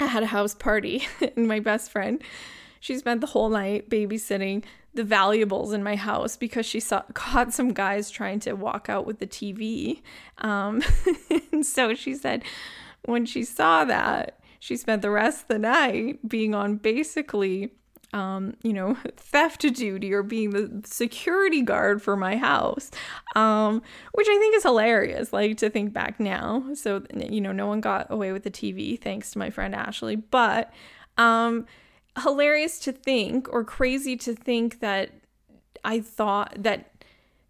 i 0.00 0.06
had 0.06 0.22
a 0.22 0.28
house 0.28 0.54
party 0.54 1.06
and 1.36 1.46
my 1.46 1.60
best 1.60 1.90
friend 1.90 2.22
she 2.84 2.98
spent 2.98 3.22
the 3.22 3.28
whole 3.28 3.48
night 3.48 3.88
babysitting 3.88 4.62
the 4.92 5.04
valuables 5.04 5.72
in 5.72 5.82
my 5.82 5.96
house 5.96 6.36
because 6.36 6.66
she 6.66 6.80
saw 6.80 7.00
caught 7.14 7.50
some 7.50 7.72
guys 7.72 8.10
trying 8.10 8.40
to 8.40 8.52
walk 8.52 8.90
out 8.90 9.06
with 9.06 9.20
the 9.20 9.26
TV. 9.26 10.02
Um, 10.36 10.82
and 11.52 11.64
so 11.64 11.94
she 11.94 12.14
said 12.14 12.44
when 13.06 13.24
she 13.24 13.42
saw 13.42 13.86
that, 13.86 14.38
she 14.60 14.76
spent 14.76 15.00
the 15.00 15.08
rest 15.08 15.44
of 15.44 15.48
the 15.48 15.58
night 15.60 16.28
being 16.28 16.54
on 16.54 16.76
basically 16.76 17.72
um, 18.12 18.54
you 18.62 18.74
know, 18.74 18.98
theft 19.16 19.62
duty 19.62 20.12
or 20.12 20.22
being 20.22 20.50
the 20.50 20.82
security 20.84 21.62
guard 21.62 22.02
for 22.02 22.16
my 22.16 22.36
house, 22.36 22.90
um, 23.34 23.80
which 24.12 24.28
I 24.28 24.38
think 24.38 24.56
is 24.56 24.62
hilarious, 24.62 25.32
like 25.32 25.56
to 25.56 25.70
think 25.70 25.94
back 25.94 26.20
now. 26.20 26.62
So, 26.74 27.02
you 27.14 27.40
know, 27.40 27.50
no 27.50 27.66
one 27.66 27.80
got 27.80 28.08
away 28.10 28.30
with 28.32 28.44
the 28.44 28.50
TV 28.50 29.00
thanks 29.00 29.30
to 29.30 29.38
my 29.38 29.48
friend 29.48 29.74
Ashley, 29.74 30.16
but 30.16 30.70
um, 31.16 31.66
hilarious 32.22 32.78
to 32.80 32.92
think 32.92 33.52
or 33.52 33.64
crazy 33.64 34.16
to 34.16 34.34
think 34.34 34.80
that 34.80 35.10
I 35.84 36.00
thought 36.00 36.54
that 36.56 36.90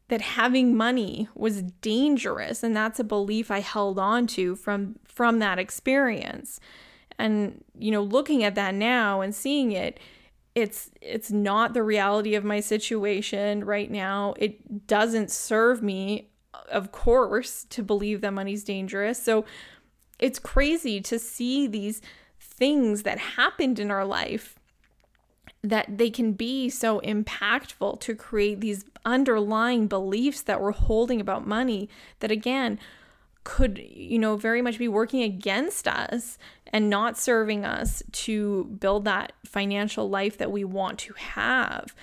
that 0.08 0.20
having 0.20 0.76
money 0.76 1.28
was 1.34 1.62
dangerous 1.62 2.62
and 2.62 2.76
that's 2.76 3.00
a 3.00 3.04
belief 3.04 3.50
I 3.50 3.60
held 3.60 3.98
on 3.98 4.26
to 4.28 4.54
from 4.56 4.98
from 5.04 5.38
that 5.38 5.58
experience. 5.58 6.60
And 7.18 7.64
you 7.78 7.90
know, 7.90 8.02
looking 8.02 8.44
at 8.44 8.54
that 8.54 8.74
now 8.74 9.20
and 9.20 9.34
seeing 9.34 9.72
it, 9.72 9.98
it's 10.54 10.90
it's 11.00 11.30
not 11.30 11.74
the 11.74 11.82
reality 11.82 12.34
of 12.34 12.44
my 12.44 12.60
situation 12.60 13.64
right 13.64 13.90
now. 13.90 14.34
It 14.38 14.86
doesn't 14.86 15.30
serve 15.30 15.82
me 15.82 16.30
of 16.70 16.92
course 16.92 17.64
to 17.70 17.82
believe 17.82 18.20
that 18.20 18.32
money's 18.32 18.64
dangerous. 18.64 19.22
So 19.22 19.44
it's 20.18 20.38
crazy 20.38 21.00
to 21.02 21.18
see 21.18 21.66
these 21.66 22.00
things 22.44 23.02
that 23.02 23.18
happened 23.18 23.78
in 23.78 23.90
our 23.90 24.04
life 24.04 24.58
that 25.62 25.96
they 25.96 26.10
can 26.10 26.32
be 26.32 26.68
so 26.68 27.00
impactful 27.00 27.98
to 28.00 28.14
create 28.14 28.60
these 28.60 28.84
underlying 29.04 29.86
beliefs 29.86 30.42
that 30.42 30.60
we're 30.60 30.72
holding 30.72 31.20
about 31.20 31.46
money 31.46 31.88
that 32.20 32.30
again 32.30 32.78
could 33.44 33.78
you 33.78 34.18
know 34.18 34.36
very 34.36 34.62
much 34.62 34.78
be 34.78 34.88
working 34.88 35.22
against 35.22 35.88
us 35.88 36.38
and 36.72 36.90
not 36.90 37.16
serving 37.16 37.64
us 37.64 38.02
to 38.12 38.64
build 38.64 39.04
that 39.04 39.32
financial 39.46 40.08
life 40.08 40.38
that 40.38 40.50
we 40.50 40.64
want 40.64 40.98
to 40.98 41.12
have. 41.14 41.94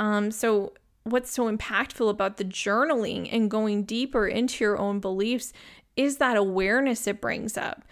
Um, 0.00 0.30
so 0.30 0.74
what's 1.04 1.30
so 1.30 1.50
impactful 1.50 2.08
about 2.10 2.36
the 2.36 2.44
journaling 2.44 3.28
and 3.32 3.50
going 3.50 3.84
deeper 3.84 4.26
into 4.26 4.64
your 4.64 4.78
own 4.78 5.00
beliefs 5.00 5.52
is 5.96 6.18
that 6.18 6.36
awareness 6.36 7.06
it 7.06 7.20
brings 7.20 7.56
up 7.56 7.84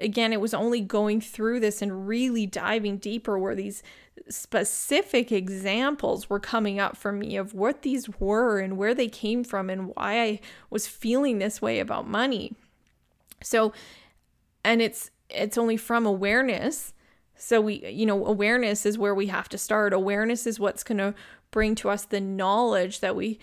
again, 0.00 0.32
it 0.32 0.40
was 0.40 0.54
only 0.54 0.80
going 0.80 1.20
through 1.20 1.60
this 1.60 1.82
and 1.82 2.08
really 2.08 2.46
diving 2.46 2.98
deeper 2.98 3.38
where 3.38 3.54
these 3.54 3.82
specific 4.28 5.32
examples 5.32 6.28
were 6.28 6.40
coming 6.40 6.78
up 6.78 6.96
for 6.96 7.12
me 7.12 7.36
of 7.36 7.54
what 7.54 7.82
these 7.82 8.08
were 8.18 8.58
and 8.58 8.76
where 8.76 8.94
they 8.94 9.08
came 9.08 9.44
from 9.44 9.70
and 9.70 9.88
why 9.88 10.20
I 10.20 10.40
was 10.68 10.86
feeling 10.86 11.38
this 11.38 11.60
way 11.62 11.80
about 11.80 12.08
money. 12.08 12.54
So, 13.42 13.72
and 14.64 14.82
it's 14.82 15.10
it's 15.28 15.56
only 15.56 15.76
from 15.76 16.06
awareness. 16.06 16.92
So 17.36 17.60
we, 17.60 17.86
you 17.86 18.04
know, 18.04 18.26
awareness 18.26 18.84
is 18.84 18.98
where 18.98 19.14
we 19.14 19.28
have 19.28 19.48
to 19.50 19.58
start. 19.58 19.92
Awareness 19.92 20.46
is 20.46 20.60
what's 20.60 20.82
going 20.82 20.98
to 20.98 21.14
bring 21.50 21.74
to 21.76 21.88
us 21.88 22.04
the 22.04 22.20
knowledge 22.20 23.00
that 23.00 23.16
we 23.16 23.38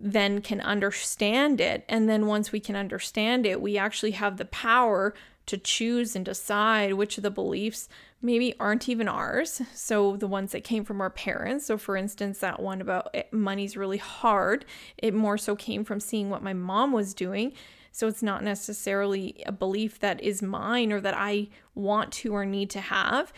then 0.00 0.40
can 0.40 0.60
understand 0.60 1.60
it. 1.60 1.84
And 1.88 2.08
then 2.08 2.26
once 2.26 2.52
we 2.52 2.60
can 2.60 2.76
understand 2.76 3.46
it, 3.46 3.60
we 3.60 3.76
actually 3.76 4.12
have 4.12 4.36
the 4.36 4.44
power 4.44 5.14
to 5.46 5.56
choose 5.56 6.14
and 6.14 6.24
decide 6.24 6.92
which 6.92 7.16
of 7.16 7.22
the 7.22 7.30
beliefs 7.30 7.88
maybe 8.20 8.54
aren't 8.60 8.88
even 8.88 9.08
ours. 9.08 9.62
So 9.74 10.16
the 10.16 10.26
ones 10.26 10.52
that 10.52 10.62
came 10.62 10.84
from 10.84 11.00
our 11.00 11.10
parents. 11.10 11.66
So 11.66 11.78
for 11.78 11.96
instance, 11.96 12.38
that 12.40 12.60
one 12.60 12.80
about 12.80 13.10
it, 13.14 13.32
money's 13.32 13.76
really 13.76 13.96
hard, 13.96 14.66
it 14.98 15.14
more 15.14 15.38
so 15.38 15.56
came 15.56 15.84
from 15.84 16.00
seeing 16.00 16.28
what 16.28 16.42
my 16.42 16.52
mom 16.52 16.92
was 16.92 17.14
doing. 17.14 17.54
So 17.92 18.06
it's 18.06 18.22
not 18.22 18.44
necessarily 18.44 19.42
a 19.46 19.52
belief 19.52 19.98
that 20.00 20.20
is 20.20 20.42
mine 20.42 20.92
or 20.92 21.00
that 21.00 21.14
I 21.16 21.48
want 21.74 22.12
to 22.12 22.34
or 22.34 22.44
need 22.44 22.70
to 22.70 22.80
have. 22.80 23.32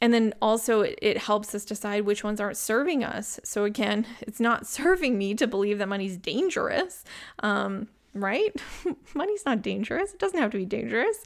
And 0.00 0.12
then 0.12 0.34
also, 0.42 0.82
it, 0.82 1.16
helps 1.18 1.54
us 1.54 1.64
decide 1.64 2.04
which 2.04 2.22
ones 2.22 2.40
aren't 2.40 2.58
serving 2.58 3.02
us. 3.02 3.40
So, 3.44 3.64
again, 3.64 4.06
it's 4.20 4.40
not 4.40 4.66
serving 4.66 5.16
me 5.16 5.34
to 5.34 5.46
believe 5.46 5.78
that 5.78 5.88
money's 5.88 6.16
dangerous. 6.16 7.04
Um, 7.40 7.88
right? 8.16 8.54
Money's 9.14 9.44
not 9.44 9.62
dangerous. 9.62 10.12
It 10.12 10.18
doesn't 10.18 10.38
have 10.38 10.50
to 10.52 10.56
be 10.56 10.64
dangerous. 10.64 11.22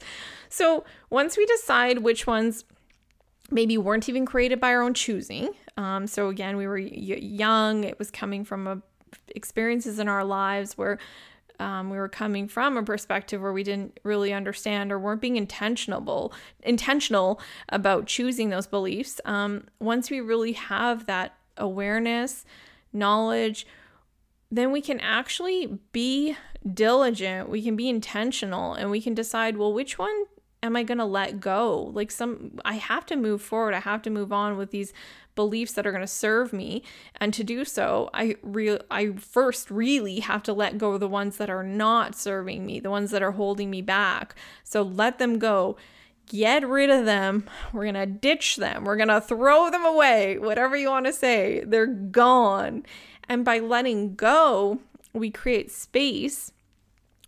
So 0.49 0.83
once 1.09 1.37
we 1.37 1.45
decide 1.45 1.99
which 1.99 2.27
ones 2.27 2.65
maybe 3.49 3.77
weren't 3.77 4.09
even 4.09 4.25
created 4.25 4.59
by 4.59 4.73
our 4.73 4.81
own 4.81 4.93
choosing, 4.93 5.51
um, 5.77 6.05
so 6.05 6.27
again, 6.27 6.57
we 6.57 6.67
were 6.67 6.79
y- 6.79 6.89
young, 6.89 7.85
it 7.85 7.97
was 7.97 8.11
coming 8.11 8.43
from 8.43 8.67
a, 8.67 8.81
experiences 9.29 9.99
in 9.99 10.07
our 10.07 10.23
lives 10.23 10.77
where 10.77 10.99
um, 11.61 11.89
we 11.89 11.97
were 11.97 12.09
coming 12.09 12.47
from 12.47 12.75
a 12.75 12.83
perspective 12.83 13.41
where 13.41 13.53
we 13.53 13.63
didn't 13.63 13.99
really 14.03 14.33
understand 14.33 14.91
or 14.91 14.99
weren't 14.99 15.21
being 15.21 15.37
intentional 15.37 16.33
intentional 16.63 17.39
about 17.69 18.07
choosing 18.07 18.49
those 18.49 18.67
beliefs. 18.67 19.21
Um, 19.25 19.65
once 19.79 20.09
we 20.09 20.19
really 20.19 20.53
have 20.53 21.05
that 21.05 21.35
awareness, 21.57 22.45
knowledge, 22.91 23.67
then 24.49 24.71
we 24.71 24.81
can 24.81 24.99
actually 24.99 25.79
be 25.91 26.35
diligent, 26.73 27.49
we 27.49 27.61
can 27.61 27.75
be 27.75 27.87
intentional, 27.87 28.73
and 28.73 28.91
we 28.91 29.01
can 29.01 29.13
decide, 29.13 29.57
well, 29.57 29.71
which 29.71 29.97
one 29.97 30.25
am 30.63 30.75
I 30.75 30.83
going 30.83 30.97
to 30.97 31.05
let 31.05 31.39
go? 31.39 31.91
Like 31.93 32.11
some 32.11 32.59
I 32.63 32.75
have 32.75 33.05
to 33.07 33.15
move 33.15 33.41
forward. 33.41 33.73
I 33.73 33.79
have 33.79 34.01
to 34.03 34.09
move 34.09 34.31
on 34.31 34.57
with 34.57 34.71
these 34.71 34.93
beliefs 35.35 35.73
that 35.73 35.87
are 35.87 35.91
going 35.91 36.01
to 36.01 36.07
serve 36.07 36.53
me. 36.53 36.83
And 37.17 37.33
to 37.33 37.43
do 37.43 37.65
so, 37.65 38.09
I 38.13 38.35
real 38.41 38.79
I 38.89 39.11
first 39.13 39.71
really 39.71 40.19
have 40.19 40.43
to 40.43 40.53
let 40.53 40.77
go 40.77 40.93
of 40.93 40.99
the 40.99 41.07
ones 41.07 41.37
that 41.37 41.49
are 41.49 41.63
not 41.63 42.15
serving 42.15 42.65
me, 42.65 42.79
the 42.79 42.91
ones 42.91 43.11
that 43.11 43.23
are 43.23 43.31
holding 43.31 43.69
me 43.69 43.81
back. 43.81 44.35
So 44.63 44.81
let 44.81 45.19
them 45.19 45.39
go. 45.39 45.77
Get 46.27 46.67
rid 46.67 46.89
of 46.89 47.05
them. 47.05 47.49
We're 47.73 47.83
going 47.83 47.95
to 47.95 48.05
ditch 48.05 48.55
them. 48.55 48.85
We're 48.85 48.95
going 48.95 49.09
to 49.09 49.19
throw 49.19 49.69
them 49.69 49.83
away. 49.83 50.37
Whatever 50.37 50.77
you 50.77 50.89
want 50.89 51.05
to 51.07 51.13
say. 51.13 51.61
They're 51.65 51.87
gone. 51.87 52.85
And 53.27 53.43
by 53.43 53.59
letting 53.59 54.15
go, 54.15 54.79
we 55.11 55.29
create 55.29 55.71
space 55.71 56.53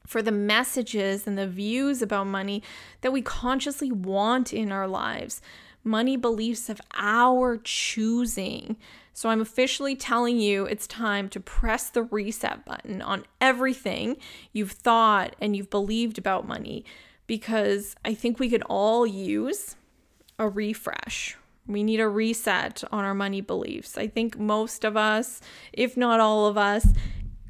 for 0.05 0.21
the 0.21 0.31
messages 0.31 1.25
and 1.25 1.37
the 1.37 1.47
views 1.47 2.01
about 2.01 2.27
money 2.27 2.61
that 3.01 3.13
we 3.13 3.21
consciously 3.21 3.91
want 3.91 4.53
in 4.53 4.71
our 4.71 4.87
lives. 4.87 5.41
Money 5.83 6.17
beliefs 6.17 6.69
of 6.69 6.79
our 6.95 7.57
choosing. 7.57 8.77
So 9.13 9.29
I'm 9.29 9.41
officially 9.41 9.95
telling 9.95 10.39
you 10.39 10.65
it's 10.65 10.87
time 10.87 11.29
to 11.29 11.39
press 11.39 11.89
the 11.89 12.03
reset 12.03 12.65
button 12.65 13.01
on 13.01 13.25
everything 13.39 14.17
you've 14.51 14.71
thought 14.71 15.35
and 15.39 15.55
you've 15.55 15.69
believed 15.69 16.17
about 16.17 16.47
money 16.47 16.83
because 17.27 17.95
I 18.03 18.13
think 18.13 18.39
we 18.39 18.49
could 18.49 18.63
all 18.63 19.05
use 19.05 19.75
a 20.39 20.49
refresh. 20.49 21.37
We 21.67 21.83
need 21.83 21.99
a 21.99 22.07
reset 22.09 22.83
on 22.91 23.05
our 23.05 23.13
money 23.13 23.41
beliefs. 23.41 23.97
I 23.97 24.07
think 24.07 24.37
most 24.37 24.83
of 24.83 24.97
us, 24.97 25.39
if 25.71 25.95
not 25.95 26.19
all 26.19 26.47
of 26.47 26.57
us, 26.57 26.87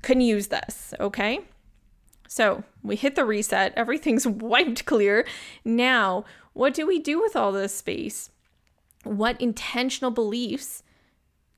can 0.02 0.22
use 0.22 0.48
this, 0.48 0.94
okay? 1.00 1.40
So 2.34 2.64
we 2.82 2.96
hit 2.96 3.14
the 3.14 3.26
reset, 3.26 3.74
everything's 3.76 4.26
wiped 4.28 4.86
clear. 4.86 5.24
Now, 5.64 6.26
what 6.54 6.74
do 6.74 6.88
we 6.88 6.98
do 6.98 7.22
with 7.22 7.36
all 7.36 7.52
this 7.52 7.76
space? 7.76 8.32
What 9.04 9.40
intentional 9.40 10.10
beliefs 10.10 10.82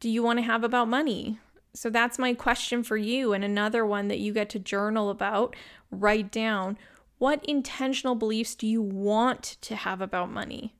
do 0.01 0.09
you 0.09 0.21
want 0.21 0.39
to 0.39 0.43
have 0.43 0.65
about 0.65 0.89
money? 0.89 1.39
So 1.73 1.89
that's 1.89 2.19
my 2.19 2.33
question 2.33 2.83
for 2.83 2.97
you, 2.97 3.31
and 3.31 3.41
another 3.41 3.85
one 3.85 4.09
that 4.09 4.19
you 4.19 4.33
get 4.33 4.49
to 4.49 4.59
journal 4.59 5.09
about, 5.09 5.55
write 5.91 6.29
down. 6.29 6.77
What 7.19 7.45
intentional 7.45 8.15
beliefs 8.15 8.53
do 8.53 8.67
you 8.67 8.81
want 8.81 9.43
to 9.61 9.77
have 9.77 10.01
about 10.01 10.29
money? 10.29 10.75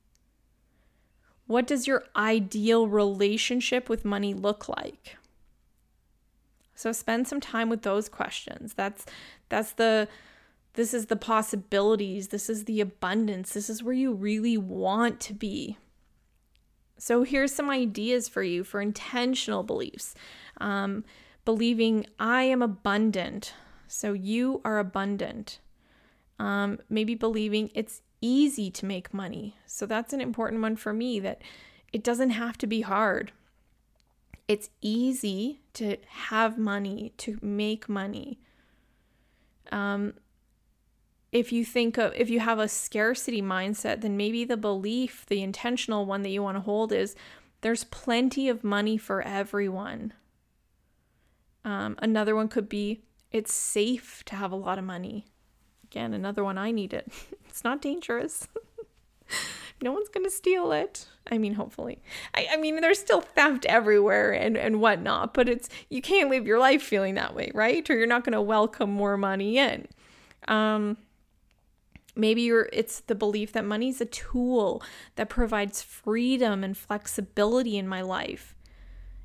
What 1.46 1.66
does 1.66 1.86
your 1.86 2.04
ideal 2.14 2.86
relationship 2.86 3.88
with 3.88 4.04
money 4.04 4.34
look 4.34 4.68
like? 4.68 5.16
So 6.76 6.92
spend 6.92 7.26
some 7.26 7.40
time 7.40 7.70
with 7.70 7.82
those 7.82 8.08
questions. 8.10 8.74
That's 8.74 9.06
that's 9.48 9.72
the 9.72 10.08
this 10.74 10.92
is 10.92 11.06
the 11.06 11.16
possibilities, 11.16 12.28
this 12.28 12.50
is 12.50 12.64
the 12.64 12.82
abundance, 12.82 13.54
this 13.54 13.70
is 13.70 13.82
where 13.82 13.94
you 13.94 14.12
really 14.12 14.58
want 14.58 15.20
to 15.20 15.32
be. 15.32 15.78
So 16.98 17.22
here's 17.22 17.54
some 17.54 17.70
ideas 17.70 18.28
for 18.28 18.42
you 18.42 18.62
for 18.62 18.80
intentional 18.80 19.62
beliefs. 19.62 20.14
Um, 20.60 21.04
believing 21.46 22.06
I 22.18 22.42
am 22.42 22.60
abundant. 22.60 23.54
So 23.88 24.12
you 24.12 24.60
are 24.64 24.78
abundant. 24.78 25.60
Um, 26.38 26.78
maybe 26.90 27.14
believing 27.14 27.70
it's 27.74 28.02
easy 28.20 28.70
to 28.72 28.84
make 28.84 29.14
money. 29.14 29.56
So 29.64 29.86
that's 29.86 30.12
an 30.12 30.20
important 30.20 30.60
one 30.60 30.76
for 30.76 30.92
me 30.92 31.20
that 31.20 31.40
it 31.92 32.02
doesn't 32.02 32.30
have 32.30 32.58
to 32.58 32.66
be 32.66 32.82
hard. 32.82 33.32
It's 34.48 34.70
easy 34.80 35.60
to 35.74 35.96
have 36.08 36.58
money, 36.58 37.12
to 37.18 37.38
make 37.40 37.88
money. 37.88 38.38
Um, 39.72 40.14
if 41.32 41.52
you 41.52 41.64
think 41.64 41.98
of 41.98 42.14
if 42.14 42.30
you 42.30 42.40
have 42.40 42.58
a 42.58 42.68
scarcity 42.68 43.42
mindset, 43.42 44.00
then 44.00 44.16
maybe 44.16 44.44
the 44.44 44.56
belief, 44.56 45.26
the 45.26 45.42
intentional 45.42 46.06
one 46.06 46.22
that 46.22 46.30
you 46.30 46.42
want 46.42 46.56
to 46.56 46.62
hold 46.62 46.92
is 46.92 47.14
there's 47.60 47.84
plenty 47.84 48.48
of 48.48 48.64
money 48.64 48.96
for 48.96 49.22
everyone. 49.22 50.12
Um, 51.64 51.96
another 52.00 52.36
one 52.36 52.48
could 52.48 52.68
be 52.68 53.02
it's 53.32 53.52
safe 53.52 54.22
to 54.26 54.36
have 54.36 54.52
a 54.52 54.56
lot 54.56 54.78
of 54.78 54.84
money. 54.84 55.26
Again, 55.84 56.14
another 56.14 56.44
one 56.44 56.58
I 56.58 56.70
need 56.70 56.94
it. 56.94 57.12
it's 57.48 57.64
not 57.64 57.82
dangerous. 57.82 58.48
no 59.82 59.92
one's 59.92 60.08
gonna 60.08 60.30
steal 60.30 60.72
it. 60.72 61.06
I 61.30 61.38
mean, 61.38 61.54
hopefully. 61.54 62.00
I, 62.34 62.48
I 62.52 62.56
mean, 62.56 62.80
there's 62.80 62.98
still 62.98 63.20
theft 63.20 63.66
everywhere 63.66 64.32
and, 64.32 64.56
and 64.56 64.80
whatnot, 64.80 65.34
but 65.34 65.48
it's 65.48 65.68
you 65.90 66.00
can't 66.00 66.30
live 66.30 66.46
your 66.46 66.58
life 66.58 66.82
feeling 66.82 67.14
that 67.14 67.34
way, 67.34 67.50
right? 67.54 67.88
Or 67.90 67.96
you're 67.96 68.06
not 68.06 68.24
gonna 68.24 68.42
welcome 68.42 68.90
more 68.90 69.16
money 69.16 69.58
in. 69.58 69.88
Um, 70.48 70.96
maybe 72.14 72.42
you're 72.42 72.68
it's 72.72 73.00
the 73.00 73.14
belief 73.14 73.52
that 73.52 73.64
money's 73.64 74.00
a 74.00 74.06
tool 74.06 74.82
that 75.16 75.28
provides 75.28 75.82
freedom 75.82 76.64
and 76.64 76.76
flexibility 76.76 77.76
in 77.76 77.86
my 77.86 78.00
life. 78.00 78.54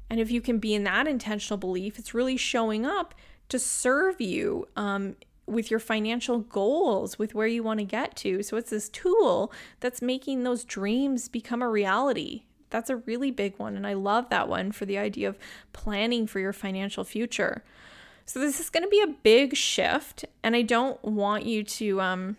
And 0.10 0.20
if 0.20 0.30
you 0.30 0.42
can 0.42 0.60
be 0.60 0.76
in 0.76 0.84
that 0.84 1.08
intentional 1.08 1.58
belief, 1.58 1.98
it's 1.98 2.14
really 2.14 2.36
showing 2.36 2.86
up 2.86 3.16
to 3.48 3.58
serve 3.58 4.20
you 4.20 4.68
um, 4.76 5.16
with 5.52 5.70
your 5.70 5.80
financial 5.80 6.40
goals, 6.40 7.20
with 7.20 7.36
where 7.36 7.48
you 7.48 7.62
want 7.62 7.80
to 7.80 7.86
get 7.86 8.16
to. 8.16 8.42
So 8.42 8.58
it's 8.58 8.70
this 8.70 8.90
tool 8.90 9.52
that's 9.82 10.02
making 10.02 10.44
those 10.44 10.64
dreams 10.64 11.28
become 11.28 11.62
a 11.62 11.70
reality. 11.70 12.44
That's 12.70 12.90
a 12.90 12.96
really 12.96 13.32
big 13.32 13.60
one. 13.60 13.76
And 13.76 13.86
I 13.86 13.94
love 13.94 14.30
that 14.30 14.48
one 14.48 14.72
for 14.72 14.86
the 14.86 14.98
idea 14.98 15.28
of 15.28 15.38
planning 15.74 16.26
for 16.26 16.40
your 16.40 16.54
financial 16.54 17.04
future. 17.04 17.64
So 18.26 18.40
this 18.40 18.60
is 18.62 18.70
going 18.70 18.84
to 18.84 18.90
be 18.90 19.02
a 19.02 19.16
big 19.24 19.56
shift. 19.56 20.24
And 20.42 20.56
I 20.56 20.62
don't 20.62 21.04
want 21.04 21.46
you 21.46 21.64
to, 21.64 22.00
um, 22.00 22.38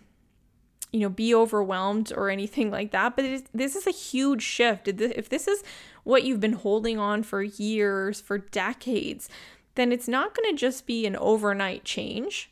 you 0.91 1.01
know, 1.01 1.09
be 1.09 1.35
overwhelmed 1.35 2.11
or 2.15 2.31
anything 2.31 2.71
like 2.71 2.91
that. 2.91 3.15
But 3.15 3.25
is, 3.25 3.43
this 3.53 3.75
is 3.75 3.85
a 3.85 3.91
huge 3.91 4.41
shift. 4.41 4.87
If 4.87 5.29
this 5.29 5.47
is 5.47 5.63
what 6.03 6.23
you've 6.23 6.39
been 6.39 6.53
holding 6.53 6.97
on 6.97 7.21
for 7.21 7.43
years, 7.43 8.19
for 8.19 8.39
decades, 8.39 9.29
then 9.75 9.91
it's 9.91 10.07
not 10.07 10.35
going 10.35 10.49
to 10.49 10.59
just 10.59 10.87
be 10.87 11.05
an 11.05 11.15
overnight 11.15 11.83
change. 11.83 12.49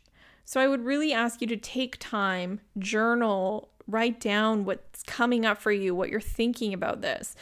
So 0.51 0.59
I 0.59 0.67
would 0.67 0.83
really 0.83 1.13
ask 1.13 1.39
you 1.39 1.47
to 1.47 1.55
take 1.55 1.95
time, 1.97 2.59
journal, 2.77 3.69
write 3.87 4.19
down 4.19 4.65
what's 4.65 5.01
coming 5.03 5.45
up 5.45 5.57
for 5.57 5.71
you, 5.71 5.95
what 5.95 6.09
you're 6.09 6.19
thinking 6.19 6.73
about 6.73 6.99
this. 6.99 7.37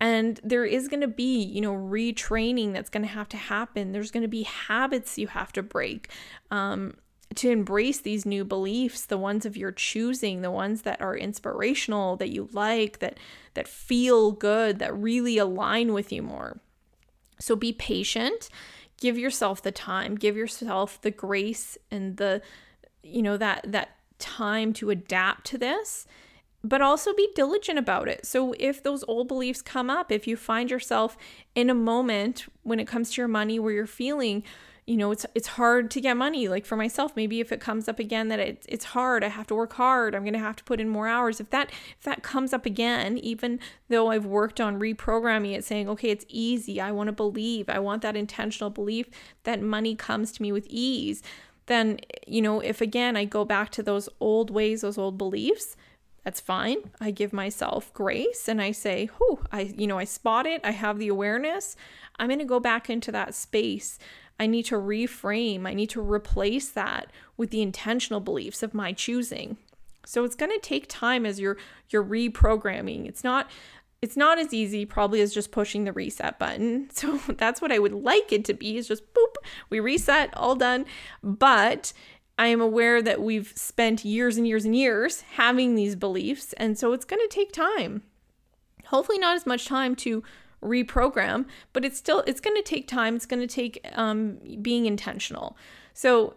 And 0.00 0.40
there 0.42 0.64
is 0.64 0.88
going 0.88 1.02
to 1.02 1.06
be, 1.06 1.40
you 1.44 1.60
know, 1.60 1.72
retraining 1.72 2.72
that's 2.72 2.90
going 2.90 3.04
to 3.04 3.08
have 3.08 3.28
to 3.28 3.36
happen. 3.36 3.92
There's 3.92 4.10
going 4.10 4.24
to 4.24 4.28
be 4.28 4.42
habits 4.42 5.16
you 5.16 5.28
have 5.28 5.52
to 5.52 5.62
break 5.62 6.10
um, 6.50 6.94
to 7.36 7.50
embrace 7.50 8.00
these 8.00 8.26
new 8.26 8.44
beliefs, 8.44 9.06
the 9.06 9.16
ones 9.16 9.46
of 9.46 9.56
your 9.56 9.70
choosing, 9.70 10.42
the 10.42 10.50
ones 10.50 10.82
that 10.82 11.00
are 11.00 11.16
inspirational, 11.16 12.16
that 12.16 12.30
you 12.30 12.48
like, 12.52 12.98
that 12.98 13.18
that 13.54 13.68
feel 13.68 14.32
good, 14.32 14.80
that 14.80 14.92
really 14.96 15.38
align 15.38 15.92
with 15.92 16.10
you 16.10 16.22
more. 16.22 16.58
So 17.38 17.54
be 17.54 17.72
patient 17.72 18.48
give 19.00 19.18
yourself 19.18 19.62
the 19.62 19.72
time 19.72 20.14
give 20.14 20.36
yourself 20.36 21.00
the 21.00 21.10
grace 21.10 21.76
and 21.90 22.16
the 22.18 22.40
you 23.02 23.22
know 23.22 23.36
that 23.36 23.64
that 23.66 23.96
time 24.18 24.72
to 24.72 24.90
adapt 24.90 25.46
to 25.46 25.58
this 25.58 26.06
but 26.62 26.82
also 26.82 27.14
be 27.14 27.28
diligent 27.34 27.78
about 27.78 28.08
it. 28.08 28.26
So 28.26 28.54
if 28.58 28.82
those 28.82 29.04
old 29.08 29.28
beliefs 29.28 29.62
come 29.62 29.88
up, 29.88 30.12
if 30.12 30.26
you 30.26 30.36
find 30.36 30.70
yourself 30.70 31.16
in 31.54 31.70
a 31.70 31.74
moment 31.74 32.46
when 32.62 32.78
it 32.78 32.86
comes 32.86 33.12
to 33.12 33.20
your 33.20 33.28
money 33.28 33.58
where 33.58 33.72
you're 33.72 33.86
feeling, 33.86 34.42
you 34.86 34.96
know, 34.96 35.12
it's 35.12 35.24
it's 35.34 35.46
hard 35.46 35.90
to 35.92 36.00
get 36.00 36.16
money. 36.16 36.48
Like 36.48 36.66
for 36.66 36.76
myself, 36.76 37.14
maybe 37.14 37.40
if 37.40 37.52
it 37.52 37.60
comes 37.60 37.88
up 37.88 37.98
again 37.98 38.28
that 38.28 38.40
it's 38.40 38.66
it's 38.68 38.86
hard, 38.86 39.22
I 39.22 39.28
have 39.28 39.46
to 39.46 39.54
work 39.54 39.74
hard. 39.74 40.14
I'm 40.14 40.22
going 40.22 40.34
to 40.34 40.40
have 40.40 40.56
to 40.56 40.64
put 40.64 40.80
in 40.80 40.88
more 40.88 41.06
hours. 41.06 41.38
If 41.40 41.50
that 41.50 41.70
if 41.70 42.02
that 42.02 42.22
comes 42.22 42.52
up 42.52 42.66
again, 42.66 43.16
even 43.18 43.60
though 43.88 44.08
I've 44.08 44.26
worked 44.26 44.60
on 44.60 44.80
reprogramming 44.80 45.54
it 45.54 45.64
saying, 45.64 45.88
"Okay, 45.88 46.10
it's 46.10 46.24
easy. 46.28 46.80
I 46.80 46.90
want 46.90 47.06
to 47.06 47.12
believe. 47.12 47.68
I 47.68 47.78
want 47.78 48.02
that 48.02 48.16
intentional 48.16 48.68
belief 48.68 49.08
that 49.44 49.62
money 49.62 49.94
comes 49.94 50.32
to 50.32 50.42
me 50.42 50.50
with 50.50 50.66
ease." 50.68 51.22
Then, 51.66 52.00
you 52.26 52.42
know, 52.42 52.58
if 52.58 52.80
again 52.80 53.16
I 53.16 53.26
go 53.26 53.44
back 53.44 53.70
to 53.72 53.82
those 53.84 54.08
old 54.18 54.50
ways, 54.50 54.80
those 54.80 54.98
old 54.98 55.16
beliefs, 55.16 55.76
that's 56.24 56.40
fine. 56.40 56.90
I 57.00 57.10
give 57.10 57.32
myself 57.32 57.92
grace 57.94 58.48
and 58.48 58.60
I 58.60 58.72
say, 58.72 59.06
"Whew, 59.16 59.44
I 59.50 59.62
you 59.62 59.86
know, 59.86 59.98
I 59.98 60.04
spot 60.04 60.46
it. 60.46 60.60
I 60.64 60.72
have 60.72 60.98
the 60.98 61.08
awareness. 61.08 61.76
I'm 62.18 62.28
going 62.28 62.38
to 62.38 62.44
go 62.44 62.60
back 62.60 62.90
into 62.90 63.10
that 63.12 63.34
space. 63.34 63.98
I 64.38 64.46
need 64.46 64.64
to 64.66 64.76
reframe. 64.76 65.66
I 65.66 65.74
need 65.74 65.90
to 65.90 66.00
replace 66.00 66.70
that 66.70 67.10
with 67.36 67.50
the 67.50 67.62
intentional 67.62 68.20
beliefs 68.20 68.62
of 68.62 68.74
my 68.74 68.92
choosing." 68.92 69.56
So 70.06 70.24
it's 70.24 70.34
going 70.34 70.52
to 70.52 70.58
take 70.58 70.86
time 70.88 71.24
as 71.24 71.40
you're 71.40 71.56
you're 71.90 72.04
reprogramming. 72.04 73.06
It's 73.06 73.24
not 73.24 73.50
it's 74.02 74.16
not 74.16 74.38
as 74.38 74.54
easy 74.54 74.86
probably 74.86 75.20
as 75.20 75.34
just 75.34 75.50
pushing 75.50 75.84
the 75.84 75.92
reset 75.92 76.38
button. 76.38 76.88
So 76.94 77.18
that's 77.28 77.62
what 77.62 77.72
I 77.72 77.78
would 77.78 77.92
like 77.92 78.32
it 78.32 78.44
to 78.46 78.54
be 78.54 78.76
is 78.76 78.88
just 78.88 79.12
boop, 79.14 79.34
we 79.68 79.80
reset, 79.80 80.36
all 80.36 80.54
done. 80.54 80.86
But 81.22 81.92
I 82.40 82.46
am 82.46 82.62
aware 82.62 83.02
that 83.02 83.20
we've 83.20 83.52
spent 83.54 84.02
years 84.02 84.38
and 84.38 84.48
years 84.48 84.64
and 84.64 84.74
years 84.74 85.20
having 85.34 85.74
these 85.74 85.94
beliefs. 85.94 86.54
And 86.54 86.78
so 86.78 86.94
it's 86.94 87.04
going 87.04 87.20
to 87.20 87.28
take 87.28 87.52
time. 87.52 88.02
Hopefully, 88.86 89.18
not 89.18 89.36
as 89.36 89.44
much 89.44 89.66
time 89.66 89.94
to 89.96 90.22
reprogram, 90.62 91.44
but 91.74 91.84
it's 91.84 91.98
still, 91.98 92.24
it's 92.26 92.40
going 92.40 92.56
to 92.56 92.62
take 92.62 92.88
time. 92.88 93.14
It's 93.14 93.26
going 93.26 93.46
to 93.46 93.54
take 93.54 93.86
um, 93.92 94.38
being 94.62 94.86
intentional. 94.86 95.54
So 95.92 96.34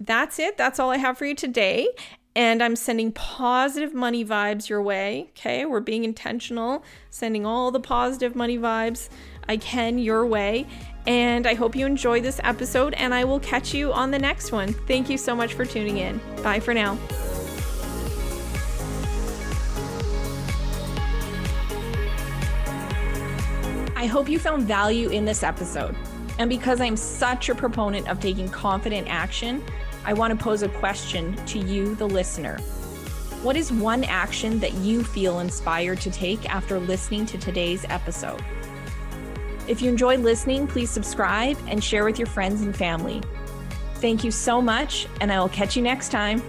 that's 0.00 0.40
it. 0.40 0.56
That's 0.58 0.80
all 0.80 0.90
I 0.90 0.96
have 0.96 1.16
for 1.16 1.24
you 1.24 1.36
today. 1.36 1.86
And 2.34 2.60
I'm 2.60 2.74
sending 2.74 3.12
positive 3.12 3.94
money 3.94 4.24
vibes 4.24 4.68
your 4.68 4.82
way. 4.82 5.28
Okay. 5.30 5.64
We're 5.66 5.78
being 5.78 6.02
intentional, 6.02 6.82
sending 7.10 7.46
all 7.46 7.70
the 7.70 7.80
positive 7.80 8.34
money 8.34 8.58
vibes 8.58 9.08
I 9.48 9.56
can 9.56 9.98
your 9.98 10.26
way. 10.26 10.66
And 11.08 11.46
I 11.46 11.54
hope 11.54 11.74
you 11.74 11.86
enjoy 11.86 12.20
this 12.20 12.38
episode, 12.44 12.92
and 12.92 13.14
I 13.14 13.24
will 13.24 13.40
catch 13.40 13.72
you 13.72 13.94
on 13.94 14.10
the 14.10 14.18
next 14.18 14.52
one. 14.52 14.74
Thank 14.74 15.08
you 15.08 15.16
so 15.16 15.34
much 15.34 15.54
for 15.54 15.64
tuning 15.64 15.96
in. 15.96 16.20
Bye 16.42 16.60
for 16.60 16.74
now. 16.74 16.98
I 23.96 24.04
hope 24.04 24.28
you 24.28 24.38
found 24.38 24.64
value 24.64 25.08
in 25.08 25.24
this 25.24 25.42
episode. 25.42 25.96
And 26.38 26.50
because 26.50 26.78
I'm 26.78 26.96
such 26.98 27.48
a 27.48 27.54
proponent 27.54 28.06
of 28.06 28.20
taking 28.20 28.50
confident 28.50 29.08
action, 29.08 29.64
I 30.04 30.12
want 30.12 30.38
to 30.38 30.44
pose 30.44 30.62
a 30.62 30.68
question 30.68 31.34
to 31.46 31.58
you, 31.58 31.94
the 31.94 32.06
listener. 32.06 32.58
What 33.42 33.56
is 33.56 33.72
one 33.72 34.04
action 34.04 34.60
that 34.60 34.74
you 34.74 35.02
feel 35.02 35.40
inspired 35.40 36.02
to 36.02 36.10
take 36.10 36.50
after 36.54 36.78
listening 36.78 37.24
to 37.26 37.38
today's 37.38 37.86
episode? 37.88 38.44
If 39.68 39.82
you 39.82 39.90
enjoyed 39.90 40.20
listening, 40.20 40.66
please 40.66 40.90
subscribe 40.90 41.58
and 41.68 41.84
share 41.84 42.04
with 42.04 42.18
your 42.18 42.26
friends 42.26 42.62
and 42.62 42.74
family. 42.74 43.22
Thank 43.96 44.24
you 44.24 44.30
so 44.30 44.62
much, 44.62 45.06
and 45.20 45.30
I 45.30 45.38
will 45.38 45.50
catch 45.50 45.76
you 45.76 45.82
next 45.82 46.10
time. 46.10 46.42